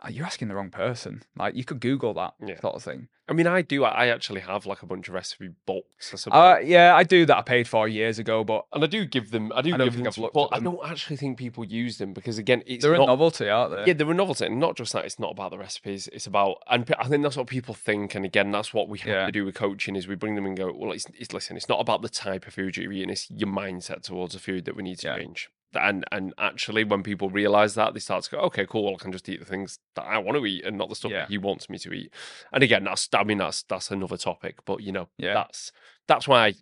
"Ah, 0.00 0.08
you're 0.08 0.26
asking 0.26 0.48
the 0.48 0.54
wrong 0.54 0.70
person. 0.70 1.22
Like 1.36 1.54
you 1.54 1.64
could 1.64 1.80
Google 1.80 2.14
that 2.14 2.34
Yeah. 2.44 2.60
sort 2.60 2.74
of 2.76 2.82
thing." 2.82 3.08
I 3.30 3.34
mean, 3.34 3.46
I 3.46 3.60
do. 3.60 3.84
I 3.84 4.06
actually 4.06 4.40
have 4.40 4.64
like 4.64 4.82
a 4.82 4.86
bunch 4.86 5.06
of 5.08 5.12
recipe 5.14 5.50
books. 5.66 6.14
I 6.14 6.16
suppose. 6.16 6.56
Uh, 6.56 6.60
yeah, 6.64 6.94
I 6.96 7.02
do 7.02 7.26
that. 7.26 7.36
I 7.36 7.42
paid 7.42 7.68
for 7.68 7.86
years 7.86 8.18
ago, 8.18 8.42
but 8.42 8.64
and 8.72 8.82
I 8.82 8.86
do 8.86 9.04
give 9.04 9.30
them. 9.32 9.52
I 9.54 9.60
do 9.60 9.74
I 9.74 9.76
give 9.78 9.96
them. 9.98 10.06
I've 10.06 10.32
but 10.32 10.48
at 10.52 10.54
I 10.54 10.60
don't 10.60 10.80
actually 10.82 11.16
think 11.16 11.36
people 11.36 11.62
use 11.62 11.98
them 11.98 12.14
because 12.14 12.38
again, 12.38 12.62
it's 12.66 12.82
they're 12.84 12.94
not. 12.96 13.02
a 13.02 13.06
novelty, 13.08 13.50
aren't 13.50 13.76
they? 13.76 13.84
Yeah, 13.88 13.92
they're 13.92 14.10
a 14.10 14.14
novelty, 14.14 14.46
and 14.46 14.58
not 14.58 14.76
just 14.76 14.94
that. 14.94 15.04
It's 15.04 15.18
not 15.18 15.32
about 15.32 15.50
the 15.50 15.58
recipes. 15.58 16.08
It's 16.08 16.26
about, 16.26 16.62
and 16.70 16.90
I 16.98 17.06
think 17.06 17.22
that's 17.22 17.36
what 17.36 17.48
people 17.48 17.74
think. 17.74 18.14
And 18.14 18.24
again, 18.24 18.50
that's 18.50 18.72
what 18.72 18.88
we 18.88 18.98
have 19.00 19.08
Yeah. 19.08 19.26
to 19.26 19.32
do 19.32 19.44
with 19.44 19.56
coaching: 19.56 19.94
is 19.94 20.08
we 20.08 20.14
bring 20.14 20.34
them 20.34 20.46
and 20.46 20.56
go, 20.56 20.72
well, 20.74 20.92
it's, 20.92 21.06
it's 21.18 21.34
listen. 21.34 21.56
It's 21.58 21.68
not 21.68 21.80
about 21.80 22.00
the 22.00 22.08
type 22.08 22.46
of 22.46 22.54
food 22.54 22.78
you're 22.78 22.90
eating. 22.92 23.10
It's 23.10 23.30
your 23.30 23.50
mindset 23.50 24.02
towards 24.04 24.32
the 24.32 24.40
food 24.40 24.64
that 24.64 24.74
we 24.74 24.82
need 24.82 25.00
to 25.00 25.08
Yeah. 25.08 25.18
change. 25.18 25.50
And 25.74 26.04
and 26.12 26.32
actually, 26.38 26.84
when 26.84 27.02
people 27.02 27.28
realize 27.30 27.74
that, 27.74 27.92
they 27.94 28.00
start 28.00 28.24
to 28.24 28.30
go, 28.30 28.38
okay, 28.40 28.64
cool. 28.66 28.94
I 28.98 29.02
can 29.02 29.12
just 29.12 29.28
eat 29.28 29.38
the 29.40 29.44
things 29.46 29.78
that 29.96 30.02
I 30.04 30.16
want 30.18 30.38
to 30.38 30.46
eat, 30.46 30.64
and 30.64 30.78
not 30.78 30.88
the 30.88 30.94
stuff 30.94 31.10
Yeah. 31.12 31.20
that 31.20 31.28
he 31.28 31.36
wants 31.38 31.68
me 31.68 31.78
to 31.80 31.92
eat. 31.92 32.12
And 32.52 32.62
again, 32.62 32.84
that's 32.84 33.08
I 33.14 33.24
mean 33.24 33.38
that's 33.38 33.64
that's 33.64 33.90
another 33.90 34.16
topic. 34.16 34.64
But 34.64 34.82
you 34.82 34.92
know, 34.92 35.08
Yeah. 35.18 35.34
that's 35.34 35.70
that's 36.06 36.26
why 36.26 36.54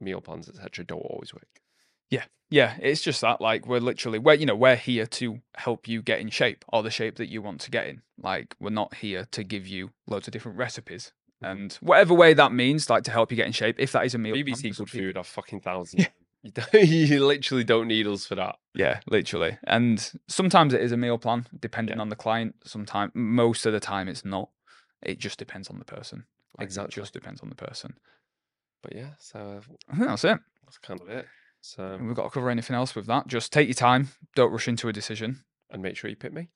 meal 0.00 0.20
plans 0.20 0.48
etc. 0.48 0.84
don't 0.84 0.98
always 1.00 1.32
work. 1.32 1.46
Yeah, 2.10 2.24
yeah 2.50 2.76
it's 2.82 3.00
just 3.00 3.20
that 3.22 3.40
like 3.40 3.66
we're 3.66 3.78
literally 3.80 4.18
we're 4.18 4.34
you 4.34 4.44
know 4.44 4.54
we're 4.56 4.76
here 4.76 5.06
to 5.06 5.38
help 5.54 5.88
you 5.88 6.02
get 6.02 6.20
in 6.20 6.28
shape 6.28 6.64
or 6.72 6.82
the 6.82 6.90
shape 6.90 7.16
that 7.16 7.30
you 7.30 7.40
want 7.40 7.60
to 7.62 7.70
get 7.70 7.86
in. 7.86 8.02
Like 8.18 8.54
we're 8.60 8.68
not 8.70 8.96
here 8.96 9.26
to 9.30 9.42
give 9.44 9.66
you 9.66 9.90
loads 10.06 10.28
of 10.28 10.32
different 10.32 10.58
recipes 10.58 11.12
Mhm. 11.42 11.50
and 11.52 11.72
whatever 11.80 12.12
way 12.12 12.34
that 12.34 12.52
means, 12.52 12.90
like 12.90 13.04
to 13.04 13.10
help 13.10 13.30
you 13.30 13.36
get 13.36 13.46
in 13.46 13.52
shape. 13.52 13.76
If 13.78 13.92
that 13.92 14.04
is 14.04 14.14
a 14.14 14.18
meal, 14.18 14.34
BBC 14.34 14.76
Good 14.76 14.90
Food 14.90 15.16
have 15.16 15.26
fucking 15.26 15.60
thousands. 15.68 16.06
You, 16.42 16.52
you 16.80 17.24
literally 17.26 17.64
don't 17.64 17.88
need 17.88 18.06
us 18.06 18.26
for 18.26 18.34
that. 18.34 18.56
Yeah, 18.74 19.00
literally. 19.08 19.58
And 19.64 20.12
sometimes 20.28 20.74
it 20.74 20.80
is 20.80 20.92
a 20.92 20.96
meal 20.96 21.18
plan, 21.18 21.46
depending 21.60 22.00
on 22.00 22.08
the 22.08 22.16
client. 22.16 22.56
Sometimes, 22.64 23.12
most 23.14 23.66
of 23.66 23.72
the 23.72 23.80
time, 23.80 24.08
it's 24.08 24.24
not. 24.24 24.50
It 25.02 25.18
just 25.18 25.38
depends 25.38 25.68
on 25.68 25.78
the 25.78 25.84
person. 25.84 26.24
Like, 26.58 26.66
Exactly. 26.66 26.92
It 26.92 27.02
just 27.02 27.12
depends 27.12 27.40
on 27.42 27.48
the 27.48 27.54
person. 27.54 27.94
But 28.82 28.94
yeah, 28.96 29.10
so 29.18 29.60
I 29.88 29.94
think 29.96 30.08
that's 30.08 30.24
it. 30.24 30.38
that's 30.64 30.78
kind 30.78 31.00
of 31.00 31.08
it. 31.08 31.26
So 31.60 31.96
We've 32.00 32.14
got 32.16 32.24
to 32.24 32.30
cover 32.30 32.50
anything 32.50 32.74
else 32.74 32.94
with 32.96 33.06
that. 33.06 33.28
Just 33.28 33.52
take 33.52 33.68
your 33.68 33.74
time. 33.74 34.08
Don't 34.34 34.50
rush 34.50 34.66
into 34.66 34.88
a 34.88 34.92
decision. 34.92 35.44
and 35.70 35.82
make 35.82 35.96
sure 35.96 36.10
you 36.10 36.16
pick 36.16 36.32
me. 36.32 36.48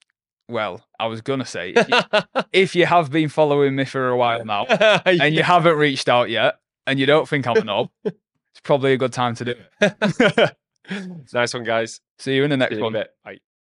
Well, 0.49 0.85
I 1.00 1.07
was 1.07 1.21
gonna 1.23 1.45
say, 1.45 1.71
if 1.75 1.88
you, 1.88 2.00
if 2.52 2.76
you 2.76 2.87
have 2.87 3.11
been 3.11 3.28
following 3.28 3.75
me 3.75 3.85
for 3.85 4.09
a 4.09 4.16
while 4.16 4.45
now 4.45 4.64
and 5.05 5.35
you 5.35 5.43
haven't 5.43 5.76
reached 5.76 6.09
out 6.09 6.31
yet, 6.31 6.59
and 6.87 7.00
you 7.00 7.07
don't 7.07 7.28
think 7.28 7.47
I'm 7.49 7.57
a 7.57 7.64
knob, 7.64 7.88
it's 8.56 8.62
probably 8.62 8.94
a 8.94 8.96
good 8.96 9.12
time 9.12 9.34
to 9.34 9.44
do 9.44 9.54
it. 9.83 10.57
nice 11.35 11.52
one, 11.52 11.62
guys. 11.62 12.00
See 12.18 12.35
you 12.37 12.44
in 12.44 12.48
the 12.48 12.57
next 12.57 12.78
one. 12.78 12.94
bit. 12.94 13.11
Bye. 13.22 13.37